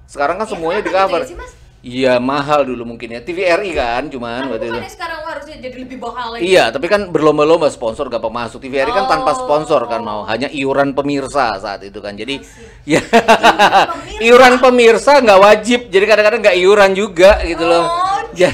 [0.07, 1.21] Sekarang kan Ya, semuanya di kenapa gitu cover.
[1.27, 1.51] sih, Mas?
[1.79, 3.23] Iya mahal dulu mungkin ya.
[3.23, 4.79] TVRI kan cuman Kan waktu itu.
[4.91, 6.43] sekarang harusnya jadi lebih bakal lagi.
[6.43, 8.59] Iya, tapi kan berlomba-lomba sponsor gak masuk.
[8.59, 9.39] TVRI kan tanpa Oh.
[9.39, 12.11] sponsor kan mau, hanya iuran pemirsa saat itu kan.
[12.13, 12.43] Jadi
[12.83, 14.19] ya pemirsa.
[14.19, 15.79] iuran pemirsa nggak wajib.
[15.87, 17.87] Jadi kadang-kadang nggak iuran juga gitu loh.
[17.87, 18.53] Oh, Ja-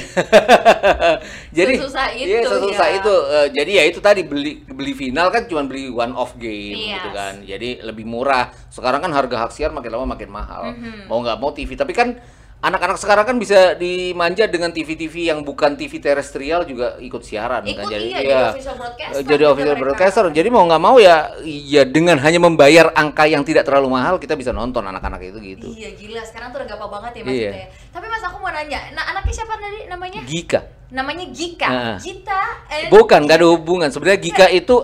[1.52, 2.96] jadi Sesusah itu Iya, sesusah ya.
[2.96, 3.12] itu.
[3.12, 6.96] Eh, jadi ya itu tadi beli beli final kan cuma beli one off game Yes.
[6.96, 7.34] gitu kan.
[7.42, 8.54] Jadi lebih murah.
[8.68, 10.72] Sekarang kan harga hak siar makin lama makin mahal.
[10.72, 11.06] Mhm.
[11.06, 12.14] Mau nggak mau TV, tapi kan
[12.56, 17.78] anak-anak sekarang kan bisa dimanja dengan TV-TV yang bukan TV terestrial juga ikut siaran Ikut
[17.78, 17.92] kan.
[17.92, 20.32] iya, jadi official broadcaster Eh, Jadi juga official mereka.
[20.34, 24.34] Jadi mau nggak mau ya ya dengan hanya membayar angka yang tidak terlalu mahal kita
[24.34, 25.68] bisa nonton anak-anak itu gitu.
[25.70, 27.50] Iya gila, sekarang tuh udah gampang banget ya Mas Iya.
[27.52, 27.66] gitu ya.
[27.92, 30.20] Tapi Mas aku mau nanya, nah anaknya siapa tadi namanya?
[30.24, 30.60] Gika.
[30.86, 31.68] Namanya Gika.
[31.68, 31.96] Ah.
[31.98, 32.42] Gita.
[32.70, 33.88] eh, Bukan, nggak ada hubungan.
[33.90, 34.74] Sebenarnya Gika itu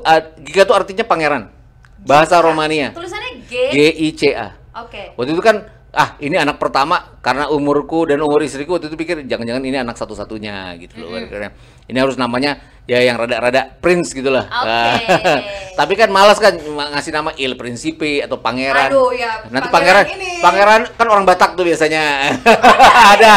[0.42, 1.42] Gika itu artinya pangeran.
[2.02, 2.46] Bahasa Gika.
[2.46, 2.88] Romania.
[2.90, 3.52] Tulisannya G.
[3.70, 4.48] G I C A.
[4.82, 5.14] Oke.
[5.14, 5.56] Waktu itu kan
[5.92, 10.00] ah ini anak pertama karena umurku dan umur istriku waktu itu pikir jangan-jangan ini anak
[10.00, 11.12] satu-satunya gitu loh.
[11.28, 11.52] Karena
[11.84, 12.56] Ini harus namanya
[12.88, 14.48] ya yang rada-rada prince gitu lah.
[14.48, 15.04] Oke.
[15.78, 18.88] Tapi kan malas kan ngasih nama Il Principe atau pangeran.
[18.88, 20.40] Aduh, ya, Nanti pangeran pangeran ini.
[20.40, 22.32] pangeran kan orang Batak tuh biasanya.
[23.12, 23.34] Ada.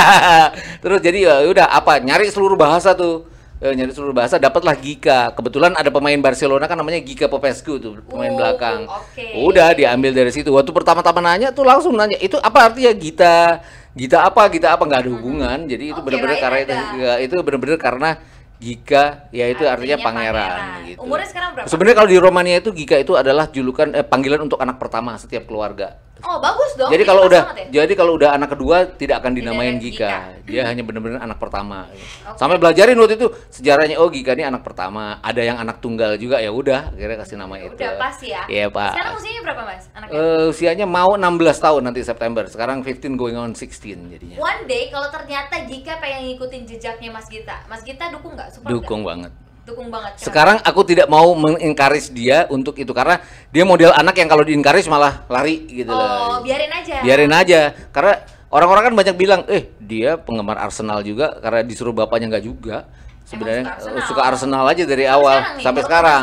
[0.80, 3.35] Terus jadi ya udah apa nyari seluruh bahasa tuh.
[3.66, 5.34] Eh, nyari seluruh bahasa dapatlah Gika.
[5.34, 8.86] Kebetulan ada pemain Barcelona kan namanya Gika Popescu tuh, pemain Oh, belakang.
[8.86, 9.26] oke.
[9.42, 10.54] Udah diambil dari situ.
[10.54, 13.66] Waktu pertama-tama nanya tuh langsung nanya, "Itu apa artinya Gita?
[13.98, 14.46] Gita apa?
[14.54, 15.66] Gita apa?" nggak ada hubungan.
[15.66, 18.10] Jadi itu Oke, benar-benar karena itu ya, itu benar-benar karena
[18.56, 20.88] Gika ya itu artinya, Artinya pangeran, pangeran.
[20.88, 21.00] gitu.
[21.02, 21.68] Umurnya sekarang berapa?
[21.68, 25.50] Sebenarnya kalau di Romania itu Gika itu adalah julukan eh, panggilan untuk anak pertama setiap
[25.50, 25.98] keluarga.
[26.24, 26.88] Oh, bagus dong.
[26.88, 27.84] Jadi kalau udah ya?
[27.84, 30.08] jadi kalau udah anak kedua tidak akan dinamain Tidak Gika.
[30.08, 30.48] Gika.
[30.48, 31.92] Dia hanya benar-benar anak pertama.
[31.92, 32.40] Oke.
[32.40, 36.40] Sampai belajarin waktu itu sejarahnya oh Gika ini anak pertama, ada yang anak tunggal juga
[36.40, 37.76] ya udah akhirnya kasih nama itu.
[37.76, 38.42] Udah pas ya.
[38.48, 38.92] Iya, Pak.
[38.96, 39.84] Sekarang usianya berapa, Mas?
[39.92, 40.16] Anaknya?
[40.16, 42.44] Eh, usianya mau 16 tahun nanti September.
[42.48, 44.38] Sekarang 15 going on 16 jadinya.
[44.40, 48.50] One day kalau ternyata Gika pengen ngikutin jejaknya Mas Gita, Mas Gita dukung nggak?
[48.66, 49.12] Dukung nggak?
[49.12, 49.45] banget.
[49.66, 50.14] Dukung banget.
[50.14, 50.26] Kenapa?
[50.30, 53.18] Sekarang aku tidak mau mengencourage dia untuk itu karena
[53.50, 56.46] dia model anak yang kalau di-encourage malah lari gitu Oh, loh.
[56.46, 56.96] biarin aja.
[57.02, 58.22] Biarin aja karena
[58.54, 62.86] orang-orang kan banyak bilang, "Eh, dia penggemar Arsenal juga karena disuruh bapaknya nggak juga."
[63.26, 64.06] Sebenarnya suka Arsenal.
[64.06, 66.22] suka Arsenal aja dari awal sekarang nih, sampai sekarang.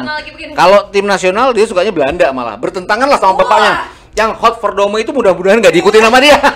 [0.55, 2.55] Kalau tim nasional dia sukanya Belanda malah.
[2.55, 3.39] Bertentangan lah sama Wah.
[3.43, 3.73] bapaknya.
[4.15, 6.39] Yang hot for Dome itu mudah-mudahan nggak diikutin sama dia.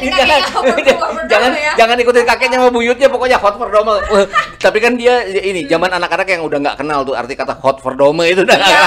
[0.00, 0.96] Jangan ikutin
[1.28, 1.72] jangan, ya.
[1.76, 3.94] jangan ikutin kakeknya sama buyutnya pokoknya hot for dome.
[4.00, 4.26] Eh,
[4.56, 7.92] Tapi kan dia ini zaman anak-anak yang udah nggak kenal tuh arti kata hot for
[7.94, 8.56] dome itu udah.
[8.56, 8.82] Iya,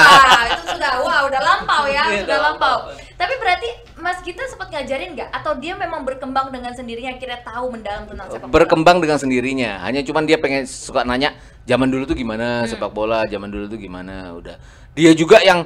[0.57, 2.78] itu sudah wah udah lampau ya, Iya, sudah udah lampau.
[3.14, 3.70] Tapi berarti
[4.03, 5.30] Mas Gita sempat ngajarin nggak?
[5.32, 8.53] Atau dia memang berkembang dengan sendirinya akhirnya tahu mendalam tentang sepak bola?
[8.59, 9.72] berkembang dengan sendirinya.
[9.80, 12.24] Hanya cuman dia pengen suka nanya zaman dulu tuh Hmm.
[12.28, 14.36] gimana sepak bola, zaman dulu tuh gimana.
[14.36, 14.59] Udah.
[14.93, 15.64] Dia juga yang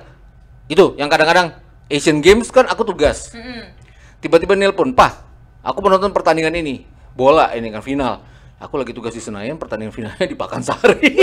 [0.70, 1.56] itu yang kadang-kadang
[1.88, 3.32] Asian Games kan aku tugas.
[3.32, 3.74] Mm-mm.
[4.20, 5.27] Tiba-tiba nelpon, "Pak,
[5.68, 6.88] aku menonton pertandingan ini.
[7.12, 8.24] Bola ini kan final.
[8.58, 11.12] Aku lagi tugas di Senayan, pertandingan finalnya di Pakansari."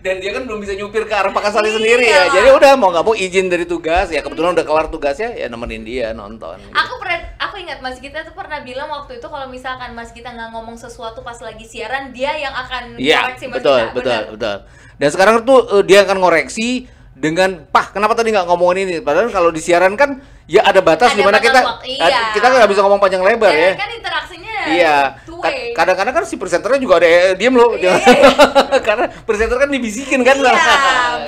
[0.00, 1.74] Dan dia kan belum bisa nyupir ke arah Pakansari Iya.
[1.74, 2.22] sendiri ya.
[2.30, 5.82] Jadi udah mau nggak mau izin dari tugas ya kebetulan udah kelar tugasnya ya nemenin
[5.82, 6.56] dia nonton.
[6.58, 6.72] gitu.
[6.72, 10.30] Aku pernah, aku ingat Mas Gita tuh pernah bilang waktu itu kalau misalkan Mas Gita
[10.30, 13.94] nggak ngomong sesuatu pas lagi siaran, dia yang akan Iya, koreksi Mas betul, Gita.
[13.94, 14.56] betul, betul.
[14.94, 16.68] Dan sekarang tuh eh, dia akan ngoreksi
[17.14, 21.14] dengan, "Pah, kenapa tadi nggak ngomongin ini?" Padahal kalau di siaran kan ya ada batas
[21.14, 22.34] Ada di mana kita waktu, iya.
[22.36, 23.72] kita nggak bisa ngomong panjang lebar Dan ya.
[23.78, 24.96] kan interaksinya Iya.
[25.76, 27.76] Kadang-kadang kan si presenternya juga ada eh, diem loh.
[27.76, 28.00] Iya.
[28.86, 30.40] Karena presenter kan dibisikin kan.
[30.40, 30.52] Iya,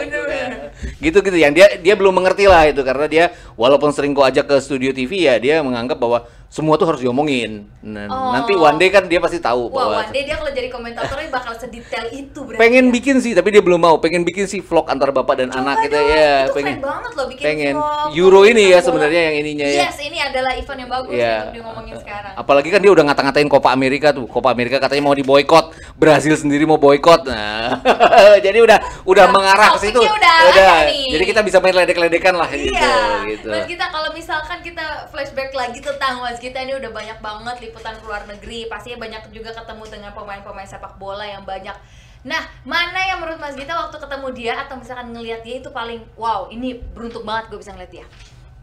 [0.01, 0.73] Gitu bener-bener.
[0.73, 0.97] kan.
[0.97, 3.25] Gitu-gitu yang dia dia belum mengerti lah itu karena dia
[3.55, 6.25] walaupun sering kok ajak ke studio TV ya dia menganggap bahwa
[6.57, 7.69] semua tuh harus diomongin.
[7.83, 8.33] Nah, Oh.
[8.33, 11.29] Nanti one day kan dia pasti tahu Wah, bahwa one day dia kalau jadi komentatornya
[11.29, 12.57] bakal sedetail itu berarti.
[12.57, 12.93] pengen ya.
[12.93, 15.77] bikin sih tapi dia belum mau pengen bikin sih vlog antar bapak dan Coba anak
[15.85, 19.21] gitu dong, ya itu pengen keren banget loh bikin pengen vlog, Euro ini ya sebenarnya
[19.23, 21.37] yang ininya ya Yes, ini adalah event yang bagus Iya.
[21.37, 22.33] untuk di ngomongin sekarang.
[22.35, 26.65] apalagi kan dia udah ngata-ngatain Copa Amerika tuh Copa Amerika katanya mau diboykot Brazil sendiri
[26.65, 27.77] mau boykot nah
[28.47, 31.13] jadi udah udah Udah, mengarah ke situ udah ada nih.
[31.13, 32.97] jadi kita bisa main ledek-ledekan lah gitu Iya,
[33.29, 37.57] gitu Mas Gita kalau misalkan kita flashback lagi tentang Mas Gita ini udah banyak banget
[37.59, 41.75] liputan ke luar negeri, pastinya banyak juga ketemu dengan pemain-pemain sepak bola yang banyak.
[42.23, 46.07] Nah, mana yang menurut Mas Gita waktu ketemu dia atau misalkan ngelihat dia itu paling
[46.15, 48.07] wow, ini beruntung banget gue bisa ngeliat dia.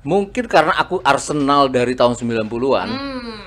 [0.03, 3.39] mungkin karena aku Arsenal dari tahun 90-an Hmm.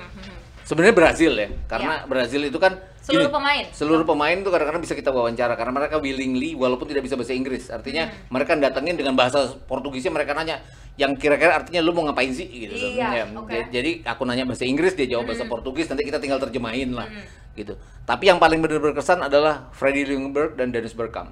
[0.65, 3.63] sebenarnya Brazil ya karena Brazil itu kan Seluruh gini, pemain.
[3.71, 7.67] seluruh pemain tuh kadang-kadang bisa kita wawancara karena mereka willingly walaupun tidak bisa bahasa Inggris
[7.67, 8.27] artinya Hmm.
[8.29, 10.59] mereka datengin dengan bahasa Portugisnya mereka nanya
[10.93, 13.47] yang kira-kira artinya lu mau ngapain sih gitu Iya, Ya, oke.
[13.47, 17.07] j- jadi aku nanya bahasa Inggris dia jawab bahasa Portugis nanti kita tinggal terjemahin lah
[17.07, 17.23] Hmm.
[17.53, 21.31] gitu tapi yang paling benar-benar berkesan adalah Freddie Ljungberg dan Dennis Bergkamp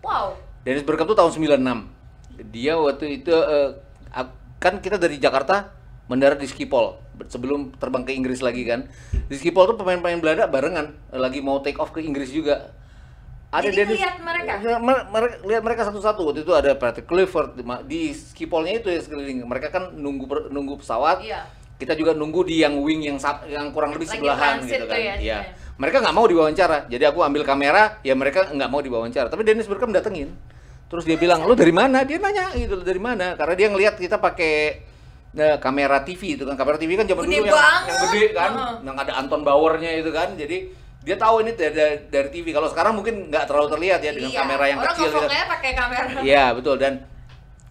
[0.00, 0.40] Wow.
[0.62, 1.84] Dennis Bergkamp tuh tahun 96.
[2.46, 3.32] Dia waktu itu
[4.10, 5.68] ak- kan kita dari Jakarta
[6.06, 6.96] mendarat di Schiphol
[7.30, 8.86] sebelum terbang ke Inggris lagi kan.
[9.30, 12.74] Di Schiphol tuh pemain-pemain Belanda barengan eh, lagi mau take off ke Inggris juga.
[13.54, 14.52] Jadi ngeliat mereka?
[14.58, 16.26] Ya, mer- mer- lihat mereka satu-satu.
[16.26, 17.54] Waktu itu ada Patrick Clifford
[17.86, 19.46] di Schipholnya itu ya sekeliling.
[19.46, 21.22] Mereka kan nunggu per- nunggu pesawat.
[21.22, 21.46] Iya.
[21.78, 24.98] Kita juga nunggu di yang wing yang yang kurang lebih Lagi sebelahan gitu kan.
[24.98, 25.38] ya, sebenarnya.
[25.74, 26.78] Mereka nggak mau diwawancara.
[26.90, 29.26] Jadi aku ambil kamera, ya mereka nggak mau diwawancara.
[29.30, 30.34] Tapi Dennis Bergkamp datengin.
[30.90, 33.98] Terus dia bilang, "Lu dari mana?" Dia nanya gitu, "Lu dari mana?" Karena dia ngelihat
[33.98, 34.86] kita pakai
[35.36, 36.54] eh, kamera TV itu kan.
[36.54, 37.84] Kamera TV kan zaman dulu yang, banget.
[37.84, 38.74] yang gede kan, Heeh.
[38.82, 40.32] yang ada Anton Bauernya itu kan.
[40.34, 40.70] Jadi
[41.00, 42.50] dia tahu ini dari, dari, dari TV.
[42.50, 45.10] Kalau sekarang mungkin nggak terlalu terlihat ya dengan Iya, kamera yang Orang kecil.
[45.10, 45.28] gitu.
[45.28, 46.08] pakai kamera.
[46.20, 46.92] Iya betul dan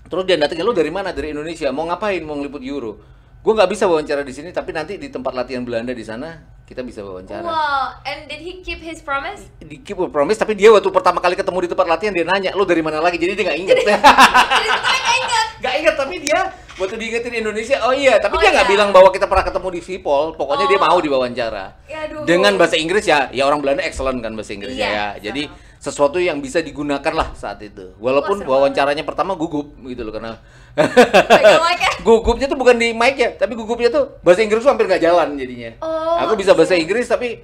[0.03, 3.01] terus dia datengin lu dari mana dari Indonesia mau ngapain mau ngeliput Euro
[3.39, 6.79] gue nggak bisa wawancara di sini tapi nanti di tempat latihan Belanda di sana kita
[6.79, 9.49] bisa wawancara Wow, and did he keep his promise?
[9.57, 12.53] di keep a promise tapi dia waktu pertama kali ketemu di tempat latihan dia nanya
[12.53, 15.45] lu dari mana lagi jadi dia nggak inget Jadi sebenarnya nggak ingat.
[15.59, 16.39] nggak inget tapi dia
[16.73, 18.73] waktu diingetin Indonesia oh iya tapi Oh dia nggak iya.
[18.73, 20.83] bilang bahwa kita pernah ketemu di Sipol pokoknya dia Oh.
[20.83, 22.25] mau diwawancara Ya, aduh.
[22.25, 25.43] dengan bahasa Inggris ya ya orang Belanda excellent kan bahasa Inggrisnya Iya, ya jadi
[25.77, 30.39] sesuatu yang bisa digunakan lah saat itu walaupun seru wawancaranya pertama gugup gitu loh karena
[30.73, 31.91] mic-nya.
[32.07, 35.35] gugupnya tuh bukan di mic ya tapi gugupnya tuh bahasa Inggris tuh hampir nggak jalan
[35.35, 37.43] jadinya Oh, aku bisa bahasa Inggris tapi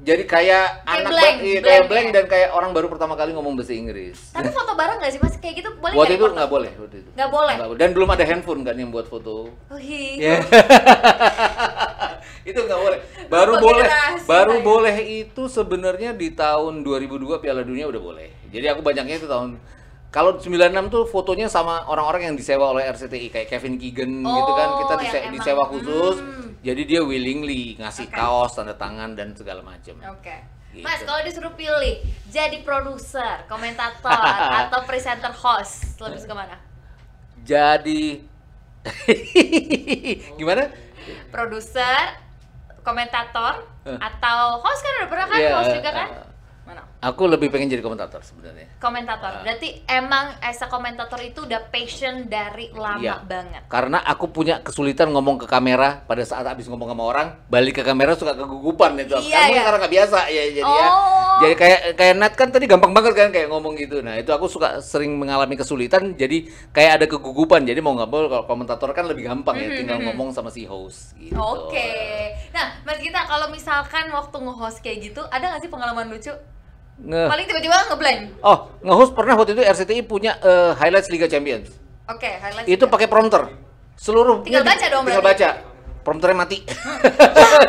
[0.00, 2.12] jadi kayak Kayak anak blank, iya, blank kayak blank ya.
[2.12, 5.34] dan kayak orang baru pertama kali ngomong bahasa Inggris Tapi foto bareng nggak sih mas?
[5.36, 7.54] Kayak gitu boleh waktu itu nggak boleh waktu itu Nggak boleh?
[7.54, 10.16] Nggak dan belum ada handphone kan yang buat foto Oh, hi.
[10.16, 10.40] Ya.
[12.40, 12.98] itu nggak boleh.
[13.28, 13.84] Baru Lupa boleh.
[13.84, 14.64] generasi Baru saya.
[14.64, 18.28] boleh itu sebenarnya di tahun 2002 Piala Dunia udah boleh.
[18.50, 19.60] Jadi aku banyaknya itu tahun
[20.10, 20.50] Kalau 96
[20.90, 24.68] tuh fotonya sama orang-orang yang disewa oleh RCTI kayak Kevin Keegan gitu kan.
[24.68, 26.16] Oh, Kita dise- emang- disewa khusus.
[26.18, 26.50] Hmm.
[26.60, 28.18] Jadi dia willingly ngasih Oke.
[28.18, 29.96] kaos, tanda tangan dan segala macam.
[30.12, 30.34] Oke.
[30.70, 30.82] Gitu.
[30.82, 34.10] Mas, kalau disuruh pilih jadi produser, komentator,
[34.66, 36.58] atau presenter host, lebih suka mana?
[37.40, 38.22] Jadi
[40.38, 40.70] gimana?
[41.28, 42.18] Produser,
[42.82, 46.08] komentator, atau host kan udah pernah kan Iya, host juga kan?
[46.08, 46.29] eh.
[47.00, 48.76] Aku lebih pengen jadi komentator sebenarnya.
[48.76, 49.32] Komentator.
[49.32, 49.40] Ah.
[49.40, 53.24] Berarti emang as a komentator itu udah passion dari lama Iya.
[53.24, 53.62] banget.
[53.72, 57.88] Karena aku punya kesulitan ngomong ke kamera pada saat habis ngomong sama orang, balik ke
[57.88, 59.16] kamera suka kegugupan itu.
[59.16, 59.62] Iya, Kamu iya.
[59.64, 60.88] karena nggak biasa ya jadi ya.
[60.92, 61.38] Oh.
[61.40, 64.04] Jadi kayak kayak Nat kan tadi gampang banget kan kayak ngomong gitu.
[64.04, 67.64] Nah, itu aku suka sering mengalami kesulitan jadi kayak ada kegugupan.
[67.64, 71.16] Jadi mau nggak mau kalau komentator kan lebih gampang ya tinggal ngomong sama si host
[71.16, 71.32] gitu.
[71.32, 71.88] Mhm, Oke.
[72.52, 76.36] Nah, Mas Gita kalau misalkan waktu nge-host kayak gitu, ada nggak sih pengalaman lucu?
[77.00, 78.20] Nge- Paling tiba-tiba ngeblank.
[78.40, 81.72] Oh, nge-host pernah waktu itu RCTI punya eh, highlights Liga Champions.
[82.06, 82.66] Oke, highlight.
[82.66, 83.48] Itu pakai prompter.
[83.94, 85.42] Seluruh Tinggal baca dong Tinggal berarti.
[85.42, 85.50] baca.
[86.00, 86.58] Prompternya mati.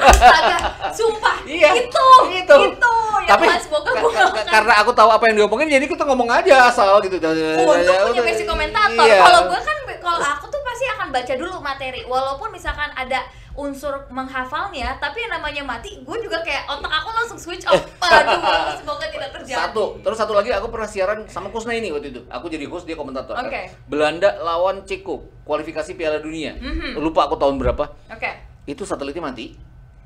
[0.01, 0.57] Astaga,
[0.91, 1.43] sumpah.
[1.43, 2.55] Iya, Itu, itu.
[2.69, 2.93] itu.
[3.21, 4.45] Yang Tapi Mas Boga makan.
[4.45, 7.19] karena aku tahu apa yang diomongin, jadi kita ngomong aja asal gitu.
[7.19, 7.75] Untung
[8.07, 9.03] punya basic komentator.
[9.03, 9.19] Iya.
[9.19, 12.01] Kalau gue kan, kalau aku tuh pasti akan baca dulu materi.
[12.03, 13.19] Walaupun misalkan ada
[13.51, 17.83] unsur menghafalnya, tapi yang namanya mati, gue juga kayak otak aku langsung switch off.
[17.99, 18.39] Aduh,
[18.79, 19.59] semoga tidak terjadi.
[19.67, 22.21] Satu, terus satu lagi aku pernah siaran sama Kusna ini waktu itu.
[22.31, 23.35] Aku jadi host, dia komentator.
[23.35, 23.67] Oke.
[23.91, 26.55] Belanda lawan Ceko, kualifikasi Piala Dunia.
[26.55, 26.95] Mhm.
[26.97, 27.91] Lupa aku tahun berapa.
[28.07, 28.31] Oke.
[28.63, 29.57] Itu satelitnya mati.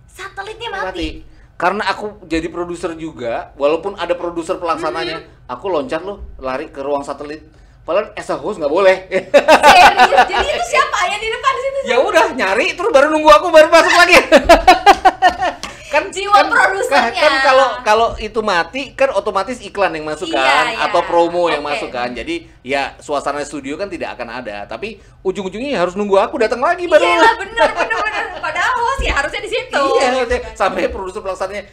[0.09, 1.21] Satelitnya mati.
[1.55, 5.47] Karena aku jadi produser juga, walaupun ada produser pelaksananya, Mhm.
[5.47, 7.47] aku loncat loh, lari ke ruang satelit.
[7.86, 8.97] Padahal as a host nggak boleh.
[9.05, 10.25] Serius.
[10.25, 11.79] Jadi itu siapa yang di depan situ?
[11.86, 14.17] ya udah nyari terus baru nunggu aku baru masuk lagi
[15.93, 17.13] kan Jiwa kan, produsernya.
[17.13, 20.77] kan kalau kalau itu mati kan otomatis iklan yang masuk Iya, kan iya.
[20.89, 21.71] atau promo yang Oke.
[21.71, 26.41] masuk kan jadi ya suasana studio kan tidak akan ada tapi ujung-ujungnya harus nunggu aku
[26.41, 28.23] datang lagi baru Iya bener, bener, bener.
[28.41, 29.83] Padahal host ya harusnya di situ.
[30.01, 30.25] iya
[30.57, 31.63] sampai produser pelaksananya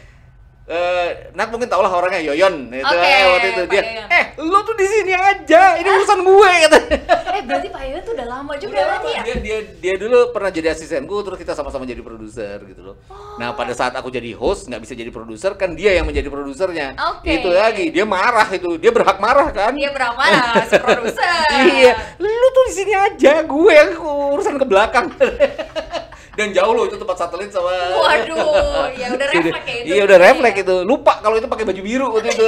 [0.63, 4.07] Eh, Nat mungkin tau lah orangnya Yoyon itu Oke, eh, waktu itu Pak dia Yoyon.
[4.07, 6.97] eh lu tuh di sini aja ini urusan gue katanya
[7.35, 9.17] Eh berarti Pak Yoyo tuh udah lama juga Udah berarti lama.
[9.19, 9.21] ya?
[9.27, 12.95] Dia, dia dia dulu pernah jadi asistenku terus kita sama-sama jadi produser gitu loh.
[13.11, 13.35] Oh.
[13.35, 16.95] Nah pada saat aku jadi host nggak bisa jadi produser kan dia yang menjadi produsernya.
[17.11, 17.43] Oke.
[17.43, 19.75] Itu lagi dia marah itu dia berhak marah kan.
[19.75, 21.43] Dia lah, si produser.
[21.75, 21.91] iya.
[22.15, 23.99] Lu tuh di sini aja gue yang
[24.31, 25.11] urusan ke belakang.
[26.33, 27.69] Dan jauh loh itu tempat satelit sama.
[27.69, 29.93] Waduh, ya udah refleks ya itu.
[29.93, 30.75] Iya udah refleks itu.
[30.81, 32.45] Lupa kalau itu pakai baju biru waktu itu.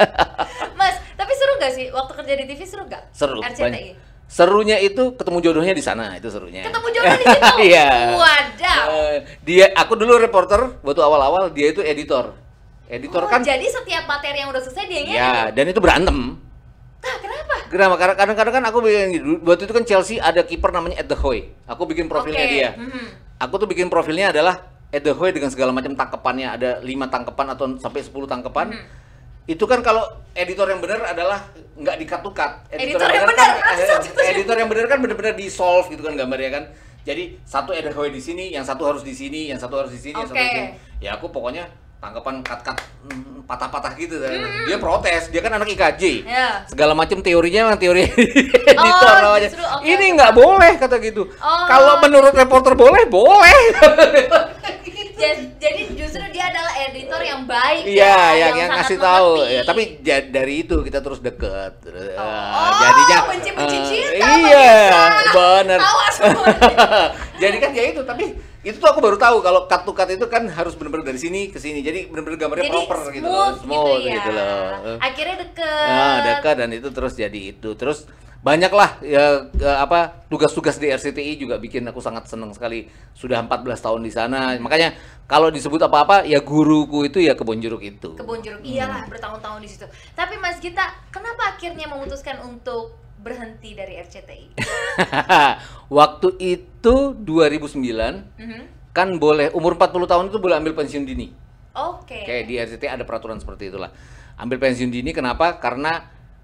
[0.78, 3.10] Mas, tapi seru gak sih waktu kerja di TV seru gak?
[3.10, 3.42] Seru.
[3.42, 3.62] RCTI.
[3.66, 3.82] banyak.
[4.30, 6.62] Serunya itu ketemu jodohnya di sana itu serunya.
[6.62, 7.50] Ketemu jodoh di situ.
[7.74, 7.88] Iya.
[8.14, 8.86] Wadaw.
[8.94, 12.38] Eh, dia aku dulu reporter waktu awal-awal dia itu editor.
[12.86, 16.38] Editor Oh, kan jadi setiap materi yang udah selesai dia ya dan itu berantem.
[17.00, 17.54] Nah, kenapa?
[17.70, 17.94] Kenapa?
[17.96, 19.24] Karena kadang-kadang kan aku bikin gitu.
[19.40, 21.48] Waktu itu kan Chelsea ada kiper namanya Ed Hoy.
[21.64, 22.70] Aku bikin profilnya Oke, dia.
[22.76, 23.06] mhm.
[23.40, 26.48] Aku tuh bikin profilnya adalah Ed Hoy dengan segala macam tangkepannya.
[26.60, 28.68] Ada lima tangkepan atau sampai 10 tangkepan.
[28.74, 28.84] Mhm.
[29.48, 30.04] Itu kan kalau
[30.36, 31.40] editor yang benar adalah
[31.80, 32.70] nggak dikat-tukat.
[32.76, 34.30] Editor yang kan, benar, eh, satu-satunya.
[34.36, 36.64] editor yang benar kan benar-benar di solve gitu kan gambarnya kan.
[37.00, 39.98] Jadi satu Ed Hoy di sini, yang satu harus di sini, yang satu harus di
[39.98, 40.70] sini, yang satu di sini.
[41.00, 41.64] Ya aku pokoknya
[42.00, 44.16] tangkapan cut-cut mm, patah-patah gitu.
[44.16, 44.64] Hmm.
[44.64, 46.64] Dia protes, dia kan anak IKJ Ya.
[46.64, 48.08] segala macam teorinya memang teori
[48.72, 49.46] editor Oh, namanya.
[49.46, 51.22] justru, oke, Ini nggak boleh kata gitu.
[51.36, 51.64] Oh.
[51.66, 53.58] Kalau menurut reporter boleh, boleh.
[55.60, 59.44] Jadi, justru dia adalah editor yang baik Iya, ya, yang yang ngasih tahu.
[59.44, 61.84] Ya, tapi ja- dari itu kita terus deket.
[61.84, 64.72] Eh, Oh, jadinya benci-benci eh, cinta, Iya,
[65.28, 65.80] benar.
[67.42, 68.24] Jadi kan ya itu, tapi
[68.60, 71.48] itu tuh aku baru tahu kalau cut to cut itu kan harus bener-bener dari sini
[71.48, 71.80] ke sini.
[71.80, 74.14] Jadi bener-bener gambarnya Jadi proper gitu smooth loh, gitu, smooth ya.
[74.20, 74.64] gitu loh.
[74.84, 74.98] Eh.
[75.00, 75.86] Akhirnya deket.
[75.88, 77.70] Nah, dekat dan itu terus jadi itu.
[77.72, 78.04] Terus
[78.40, 82.84] banyak lah ya apa tugas-tugas di RCTI juga bikin aku sangat senang sekali.
[83.16, 84.52] Sudah 14 tahun di sana.
[84.60, 84.92] Makanya
[85.24, 88.12] kalau disebut apa-apa ya guruku itu ya kebon jeruk itu.
[88.12, 89.88] Kebun jeruk iyalah bertahun-tahun di situ.
[90.12, 94.46] Tapi Mas Gita, kenapa akhirnya memutuskan untuk berhenti dari RCTI?
[95.98, 98.60] Waktu itu 2009 Mhm.
[98.90, 101.30] kan boleh umur 40 tahun itu boleh ambil pensiun dini.
[101.70, 102.26] Oke.
[102.26, 103.94] Kayak di RCTI ada peraturan seperti itulah.
[104.34, 105.60] Ambil pensiun dini kenapa?
[105.62, 106.00] Karena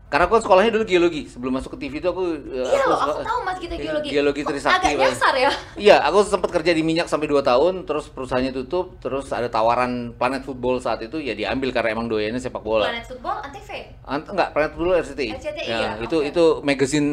[0.07, 1.26] karena aku kan sekolahnya dulu geologi.
[1.26, 4.09] Sebelum masuk ke TV itu aku eh, Iya loh, suka- aku tahu Mas Gita geologi.
[4.09, 4.86] Geologi Trisakti.
[4.86, 5.50] Agak nyasar ya.
[5.74, 10.14] Iya, aku sempat kerja di minyak sampai 2 tahun, terus perusahaannya tutup, terus ada tawaran
[10.14, 12.86] Planet Football saat itu ya diambil karena emang doyannya sepak bola.
[12.86, 13.70] Planet Football Antv.
[14.07, 15.28] Ant enggak, Planet Football RCTI.
[15.34, 16.30] RCTI, ya, ya, itu oke.
[16.30, 17.09] itu magazine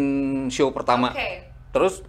[0.53, 1.09] show pertama.
[1.11, 1.49] Oke.
[1.73, 2.05] Terus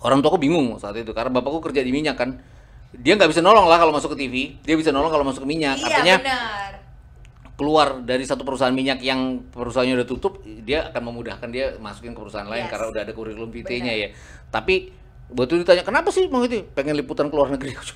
[0.00, 2.40] orang tua aku bingung saat itu karena bapakku kerja di minyak kan.
[2.92, 5.48] Dia nggak bisa nolong lah kalau masuk ke TV, dia bisa nolong kalau masuk ke
[5.48, 5.76] minyak.
[5.80, 6.72] Iya Artinya benar.
[7.62, 12.18] Keluar dari satu perusahaan minyak yang perusahaannya udah tutup, dia akan memudahkan dia masukin ke
[12.18, 12.70] perusahaan lain Yes.
[12.74, 14.08] karena udah ada kurikulum vitae-nya ya.
[14.50, 14.90] Tapi
[15.30, 17.94] waktu ditanya kenapa sih mau itu pengen liputan ke luar negeri gitu.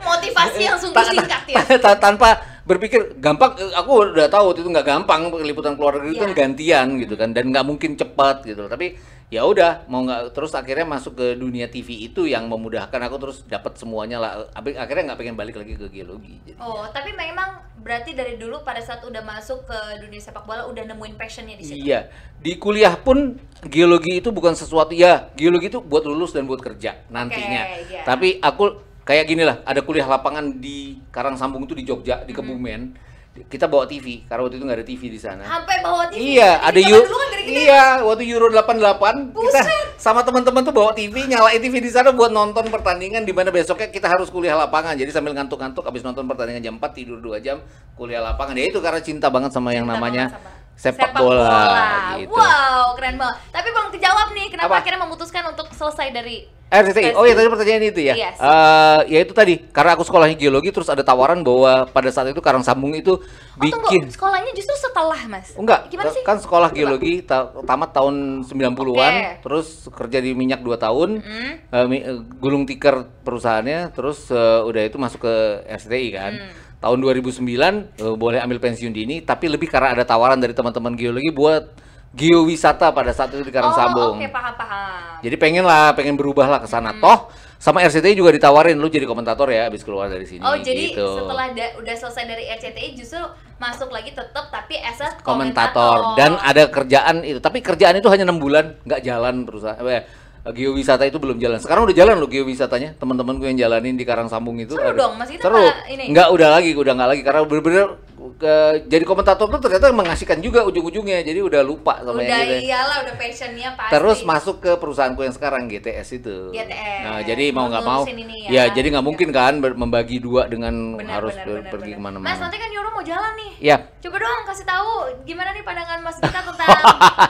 [0.00, 1.60] Motivasi yang sungguh singkat ya.
[1.84, 6.10] ta- tanpa berpikir gampang eh, aku udah tahu itu nggak gampang liputan ke luar negeri
[6.10, 6.24] itu Iya.
[6.24, 8.94] kan gantian gitu kan dan nggak mungkin cepat gitu tapi
[9.32, 13.38] ya udah mau nggak terus akhirnya masuk ke dunia TV itu yang memudahkan aku terus
[13.48, 18.16] dapat semuanya lah akhirnya nggak pengen balik lagi ke geologi jadi Oh, tapi memang berarti
[18.16, 21.84] dari dulu pada saat udah masuk ke dunia sepak bola udah nemuin passionnya di situ.
[21.84, 22.08] Iya,
[22.40, 23.36] di kuliah pun
[23.68, 27.62] geologi itu bukan sesuatu ya, geologi itu buat lulus dan buat kerja nantinya.
[27.90, 28.00] iya.
[28.06, 33.12] Tapi aku kayak gini lah, ada kuliah lapangan di Karangsambung itu di Jogja, di Kebumen.
[33.34, 35.42] Kita bawa TV, karena waktu itu nggak ada TV di sana.
[35.42, 36.38] Sampai bawa TV.
[36.38, 37.10] Iya, ada Euro.
[37.10, 37.42] kan.
[37.44, 39.66] Iya, waktu Euro 88 kita Buset.
[39.98, 43.90] sama teman-teman tuh bawa TV, nyalain TV di sana buat nonton pertandingan di mana besoknya
[43.90, 44.94] kita harus kuliah lapangan.
[44.94, 47.58] Jadi sambil ngantuk-ngantuk habis nonton pertandingan jam 4 tidur 2 jam,
[47.98, 48.54] kuliah lapangan.
[48.54, 52.34] Ya itu karena cinta banget sama yang Cinta namanya sama sepak, bola, gitu.
[52.34, 53.36] Wow, keren banget.
[53.54, 54.78] Tapi belum kejawab nih, kenapa Apa?
[54.82, 57.14] akhirnya memutuskan untuk selesai dari RCTI.
[57.14, 58.14] Oh ya tadi pertanyaan itu ya.
[58.14, 58.36] Yes.
[58.36, 62.38] Eh, ya itu tadi karena aku sekolahnya geologi terus ada tawaran bahwa pada saat itu
[62.38, 63.22] Karangsambung itu
[63.54, 65.54] Oh, tunggu, bikin sekolahnya justru setelah, Mas.
[65.54, 66.20] Enggak, Gimana sih?
[66.20, 66.76] kan sekolah Coba.
[66.76, 69.30] geologi ta- tamat tahun 90-an, Oke.
[69.40, 71.22] terus kerja di minyak 2 tahun,
[71.64, 75.34] eh, mi- eh, gulung tikar perusahaannya, terus eh, udah itu masuk ke
[75.68, 76.32] RCTI kan.
[76.34, 76.50] Hmm.
[76.76, 81.30] Tahun 2009 eh, boleh ambil pensiun dini, tapi lebih karena ada tawaran dari teman-teman geologi
[81.30, 81.83] buat
[82.14, 84.14] geowisata pada saat itu di Karangsambung.
[84.14, 85.18] Oh, oke, paham-paham.
[85.20, 86.94] Jadi pengen lah, pengen berubah lah ke sana.
[86.94, 87.02] Hmm.
[87.02, 87.18] Toh
[87.56, 91.16] sama RCTI juga ditawarin lu jadi komentator ya habis keluar dari sini Oh, jadi gitu.
[91.16, 93.24] setelah da- udah selesai dari RCTI justru
[93.56, 98.28] masuk lagi tetap tapi as a komentator dan ada kerjaan itu tapi kerjaan itu hanya
[98.28, 100.04] enam bulan nggak jalan perusahaan eh,
[100.44, 104.60] geowisata itu belum jalan sekarang udah jalan loh geowisatanya teman-teman gue yang jalanin di Karangsambung
[104.60, 105.32] itu Seru ada- dong, Mas.
[105.32, 106.12] Itu seru ini?
[106.12, 107.86] nggak udah lagi udah nggak lagi karena bener-bener
[108.32, 112.66] ke- jadi komentator tuh ternyata mengasihkan juga ujung-ujungnya jadi udah lupa sama udah yang gitu
[112.66, 116.36] iyalah udah passionnya pasti Terus masuk ke perusahaanku yang sekarang GTS itu.
[116.50, 117.00] GTS.
[117.02, 118.48] Nah, jadi mau nggak mau, ini ya.
[118.48, 118.64] ya.
[118.70, 122.26] jadi nggak mungkin kan membagi dua dengan Benar, harus benar, per- benar, pergi ke mana-mana.
[122.26, 124.90] Mas nanti kan Yoro mau jalan nih Ya, coba dong kasih tahu
[125.22, 126.68] gimana nih pandangan Mas Gita tentang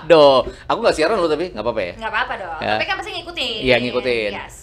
[0.01, 1.93] Aduh, aku nggak siaran lo tapi nggak apa-apa ya.
[1.97, 2.71] nggak apa-apa dong Ya.
[2.75, 4.31] tapi kan pasti ngikutin Iya, ngikutin.
[4.33, 4.57] yes.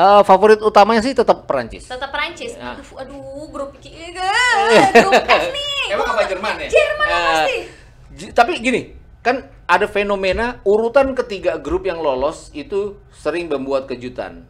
[0.00, 1.84] Eh, favorit utamanya sih tetap Perancis.
[1.84, 2.72] tetap Perancis Ya.
[2.72, 3.92] aduh aduh grup Q-
[4.96, 6.68] grup F nih Emang apa Jerman ya?
[6.68, 7.58] Jerman Eh, pasti
[8.32, 8.80] tapi gini,
[9.20, 14.48] kan ada fenomena urutan ketiga grup yang lolos itu sering membuat kejutan.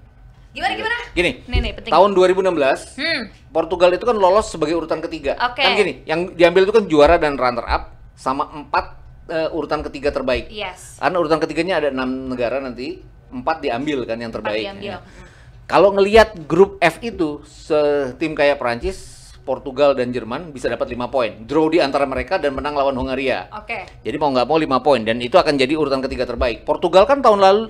[0.50, 4.98] gimana gimana Gini, nih nih penting tahun 2016 hmm Portugal itu kan lolos sebagai urutan
[5.00, 5.34] ketiga.
[5.44, 5.62] Oke.
[5.62, 7.82] Kan gini, yang diambil itu kan juara dan runner up
[8.14, 10.46] sama empat eh, urutan ketiga terbaik.
[10.48, 12.98] yes Karena urutan ketiganya ada enam negara nanti,
[13.28, 14.64] empat diambil kan yang terbaik.
[14.64, 14.90] diambil.
[14.92, 15.29] ya.
[15.70, 21.30] Kalau ngelihat grup F itu, setim kayak Prancis, Portugal dan Jerman bisa dapat 5 poin.
[21.46, 23.46] Draw di antara mereka dan menang lawan Hungaria.
[23.54, 26.66] oke Jadi mau nggak mau 5 poin dan itu akan jadi urutan ketiga terbaik.
[26.66, 27.62] Portugal kan tahun lalu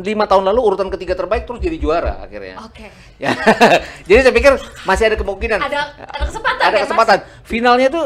[0.00, 2.56] 5 tahun lalu urutan ketiga terbaik terus jadi juara akhirnya.
[2.64, 2.88] oke
[3.22, 3.36] Ya.
[4.08, 5.60] Jadi saya pikir masih ada kemungkinan.
[5.62, 6.82] ada ada kesempatan Ada kan, Mas?
[6.90, 7.18] kesempatan.
[7.46, 8.04] Finalnya tuh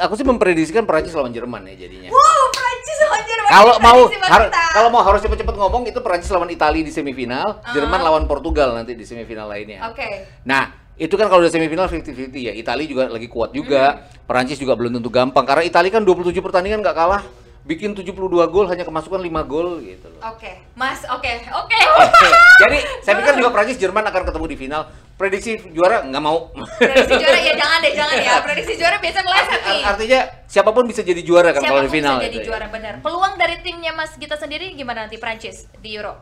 [0.00, 2.08] aku sih memprediksikan Prancis lawan Jerman ya jadinya.
[2.08, 2.44] wow
[2.86, 4.62] Perancis sama Jerman Kalau mau prediksi buat har- kita.
[4.70, 7.74] kalau mau harus cepet-cepet ngomong itu Prancis lawan Italia di semifinal, Ah.
[7.74, 9.82] Jerman lawan Portugal nanti di semifinal lainnya.
[9.84, 10.06] oke
[10.44, 12.52] Nah, itu kan kalau udah semifinal 50-50 ya.
[12.54, 13.98] Italia juga lagi kuat juga.
[13.98, 14.22] Hmm.
[14.24, 17.22] Perancis juga belum tentu gampang karena Italia kan 27 pertandingan nggak kalah.
[17.66, 18.14] Bikin 72
[18.46, 20.22] gol hanya kemasukan 5 gol gitu loh.
[20.24, 21.78] Oke, Mas, oke, oke.
[21.98, 22.28] Oke,
[22.62, 24.82] Jadi saya pikir juga Prancis Jerman akan ketemu di final.
[25.16, 26.52] Prediksi juara nggak mau.
[26.76, 28.34] Prediksi juara ya jangan deh, jangan ya.
[28.44, 29.80] Prediksi juara biasa meleset nih.
[29.80, 32.14] Ar- Artinya siapa pun bisa jadi juara kan kalau di Siapa pun final.
[32.14, 32.46] bisa jadi itu ya.
[32.46, 32.92] juara benar.
[33.00, 36.20] Peluang dari timnya Mas Gita sendiri gimana nanti Prancis di Euro?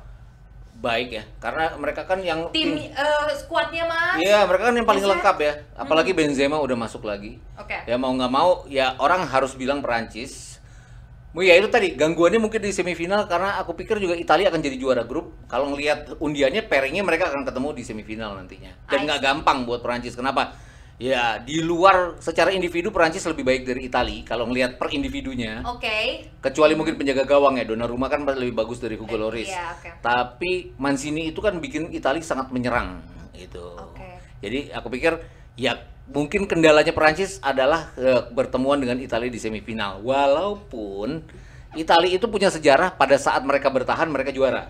[0.75, 2.93] Baik ya, karena mereka kan yang Tim eh,
[3.35, 4.19] skuadnya Mas?
[4.21, 5.53] Iya, mereka kan yang paling lengkap ya.
[5.75, 7.39] Apalagi Benzema udah masuk lagi.
[7.57, 7.75] Oke.
[7.87, 10.54] Ya mau nggak mau, ya orang harus bilang Perancis.
[11.35, 15.03] Ya itu tadi gangguannya mungkin di semifinal karena aku pikir juga Italia akan jadi juara
[15.03, 15.35] grup.
[15.51, 18.70] Kalau ngelihat undiannya pairingnya mereka akan ketemu di semifinal nantinya.
[18.87, 20.14] Dan nggak gampang buat Perancis.
[20.14, 20.55] Kenapa?
[20.95, 25.66] Ya di luar secara individu Perancis lebih baik dari Italia kalau ngelihat per individunya.
[25.66, 26.22] Oke.
[26.39, 29.51] Kecuali mungkin penjaga gawang ya, Donnarumma kan lebih bagus dari Hugo Eh, Lloris.
[29.51, 29.91] iya, oke.
[30.07, 33.03] Tapi Mancini itu kan bikin Italia sangat menyerang
[33.35, 33.74] gitu.
[33.74, 34.22] Oke.
[34.39, 35.18] Jadi aku pikir
[35.59, 40.05] ya mungkin kendalanya Perancis adalah eh, bertemuan dengan Italia di semifinal.
[40.05, 41.25] Walaupun
[41.75, 44.69] Italia itu punya sejarah pada saat mereka bertahan mereka juara.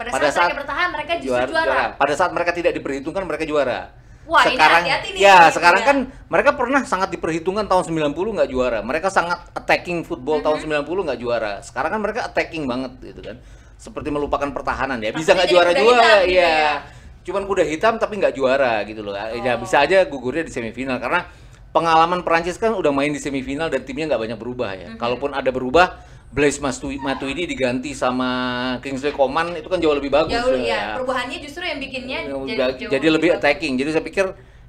[0.00, 1.82] Pada, Pada saat, saat mereka bertahan mereka justru juara.
[1.94, 3.80] Pada saat mereka tidak diperhitungkan mereka juara.
[4.22, 5.86] Wah, ini sekarang hati-hati nih, ya ini sekarang ya.
[5.90, 5.96] kan
[6.30, 8.78] mereka pernah sangat diperhitungkan tahun 90 nggak juara.
[8.86, 10.86] Mereka sangat attacking football tahun Mm-hmm.
[10.86, 11.52] 90 nggak juara.
[11.66, 13.36] Sekarang kan mereka attacking banget gitu kan.
[13.82, 15.10] Seperti melupakan pertahanan ya.
[15.10, 16.54] Bisa nggak juara juga hitam gitu ya.
[16.54, 16.74] ya?
[17.22, 19.14] Cuman kuda hitam tapi nggak juara gitu loh.
[19.14, 19.62] Ya Oh.
[19.62, 21.26] bisa aja gugurnya di semifinal karena
[21.70, 24.88] pengalaman Prancis kan udah main di semifinal dan timnya nggak banyak berubah ya.
[24.98, 26.02] Kalaupun ada berubah,
[26.32, 28.28] Blaise Matuidi diganti sama
[28.80, 30.64] Kingsley Coman itu kan jauh lebih bagus Jauh ya.
[30.64, 33.76] ya, perubahannya justru yang bikinnya Ya, jadi, jauh jadi lebih attacking.
[33.76, 34.26] Jadi saya pikir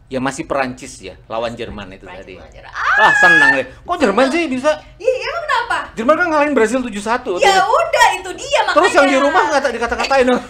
[0.08, 2.64] ya masih Perancis ya lawan Jerman itu Prancis tadi.
[2.70, 3.66] Ah, Ah, senang deh.
[3.82, 4.70] Kok Jerman sih bisa?
[5.02, 5.78] iya emang kenapa?
[5.98, 7.42] Jerman kan ngalahin Brasil 7-1.
[7.42, 8.76] Ya udah itu dia makanya.
[8.78, 10.42] Terus yang di rumah kata dikata-katain dong.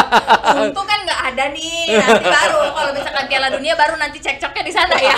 [0.60, 4.72] Untung kan nggak ada nih, nanti baru kalau misalkan Piala Dunia baru nanti cekcoknya di
[4.72, 5.16] sana ya.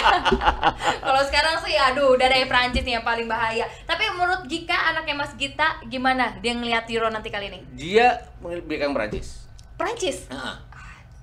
[1.06, 3.64] kalau sekarang sih, aduh, udah dari Prancis nih yang paling bahaya.
[3.86, 7.60] Tapi menurut Gika, anaknya Mas Gita, gimana dia ngeliat Euro nanti kali ini?
[7.72, 9.46] Dia belakang Prancis.
[9.78, 10.26] Prancis.
[10.28, 10.56] Heeh.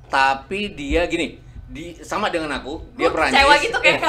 [0.09, 1.37] Tapi dia gini,
[1.69, 3.37] di sama dengan aku, dia Gua Prancis.
[3.37, 3.99] kecewa gitu kayak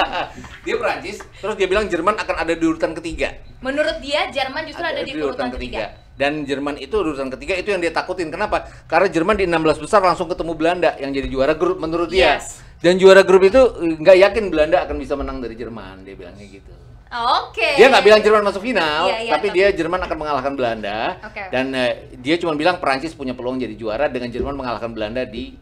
[0.64, 3.36] dia Prancis, terus dia bilang Jerman akan ada di urutan ketiga.
[3.60, 6.00] Menurut dia Jerman justru ada, di urutan ketiga.
[6.14, 8.30] Dan Jerman itu urutan ketiga itu yang dia takutin.
[8.30, 8.70] Kenapa?
[8.86, 12.38] Karena Jerman di 16 besar langsung ketemu Belanda yang jadi juara grup menurut dia.
[12.38, 12.62] Yes.
[12.78, 16.46] Dan juara grup itu eh, nggak yakin Belanda akan bisa menang dari Jerman, dia bilangnya
[16.46, 16.72] gitu.
[17.14, 17.78] Oke.
[17.78, 20.98] Dia nggak bilang Jerman masuk final, Iya, iya, tapi tapi- dia Jerman akan mengalahkan Belanda.
[21.20, 21.42] Oke.
[21.50, 25.54] Dan eh, dia cuma bilang Perancis punya peluang jadi juara dengan Jerman mengalahkan Belanda di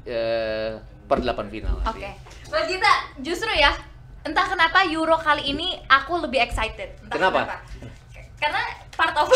[1.03, 1.77] eh, perdelapan final.
[1.83, 2.11] Oke.
[2.53, 3.75] Mas Gita, justru ya,
[4.23, 6.95] entah kenapa Euro kali ini aku lebih excited.
[7.03, 7.41] Entah Kenapa?
[8.39, 8.63] Karena
[8.93, 9.29] part of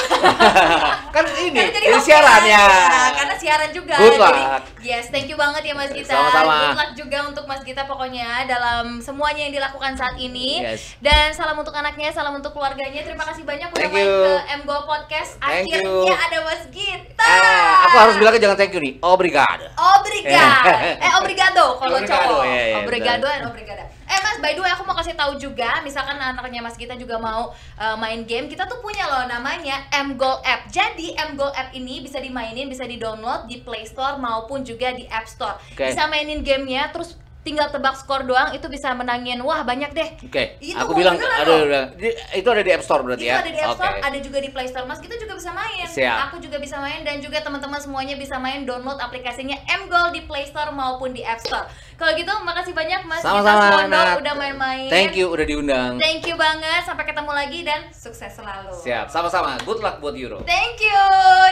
[1.15, 2.65] kan ini, Karena jadi ini siaran ya.
[2.69, 3.97] Nah, karena siaran juga.
[3.97, 4.63] Good Jadi, luck.
[4.85, 6.13] yes, thank you banget ya Mas Gita.
[6.13, 6.53] Sama-sama.
[6.53, 10.61] Good luck juga untuk Mas Gita pokoknya dalam semuanya yang dilakukan saat ini.
[10.61, 10.97] Yes.
[11.01, 13.01] Dan salam untuk anaknya, salam untuk keluarganya.
[13.01, 15.41] Terima kasih banyak udah main ke MGO Podcast.
[15.41, 16.25] Thank Akhirnya you.
[16.29, 17.25] ada Mas Gita.
[17.25, 19.67] Eh, aku harus bilangnya jangan thank you nih, obrigado.
[19.73, 20.71] Obrigado.
[21.05, 22.45] eh obrigado kalau Obrigado, cowok.
[22.45, 23.85] ya, ya, obrigado and obrigada.
[24.07, 27.19] Eh Mas, by the way aku mau kasih tahu juga, misalkan anaknya Mas kita juga
[27.19, 30.67] mau uh, main game, kita tuh punya loh namanya M-Goal App.
[30.67, 35.31] Jadi M-Goal App ini bisa dimainin, bisa di-download di Play Store maupun juga di App
[35.31, 35.55] Store.
[35.71, 35.87] Oke.
[35.87, 37.15] Bisa mainin gamenya, terus
[37.47, 40.19] tinggal tebak skor doang itu bisa menangin wah banyak deh.
[40.19, 43.39] Oke, Itu aku bilang ada, ada di- itu ada di App Store berarti Itu ya.
[43.39, 44.03] ada di App Store, Oke.
[44.03, 44.83] ada juga di Play Store.
[44.83, 45.87] Mas kita juga bisa main.
[45.87, 46.17] Siap.
[46.27, 50.51] Aku juga bisa main dan juga teman-teman semuanya bisa main download aplikasinya M-Goal di Play
[50.51, 51.71] Store maupun di App Store.
[51.97, 54.21] Kalau gitu makasih banyak Mas Sama-sama, Nat.
[54.21, 54.93] udah main-main.
[54.93, 55.97] Thank you udah diundang.
[55.97, 56.85] Thank you banget.
[56.85, 58.69] Sampai ketemu lagi dan sukses selalu.
[58.85, 59.57] Siap, sama-sama.
[59.65, 60.45] Good luck buat Euro.
[60.45, 61.03] Thank you.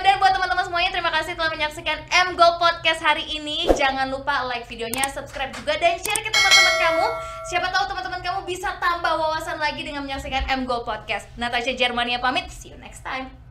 [0.04, 1.96] Dan buat teman-teman semuanya terima kasih telah menyaksikan
[2.28, 3.72] M Go Podcast hari ini.
[3.72, 7.06] Jangan lupa like videonya, subscribe juga dan share ke teman-teman kamu.
[7.48, 11.24] Siapa tahu teman-teman kamu bisa tambah wawasan lagi dengan menyaksikan M Go Podcast.
[11.40, 12.52] Natasha Germania pamit.
[12.52, 13.43] See you next time.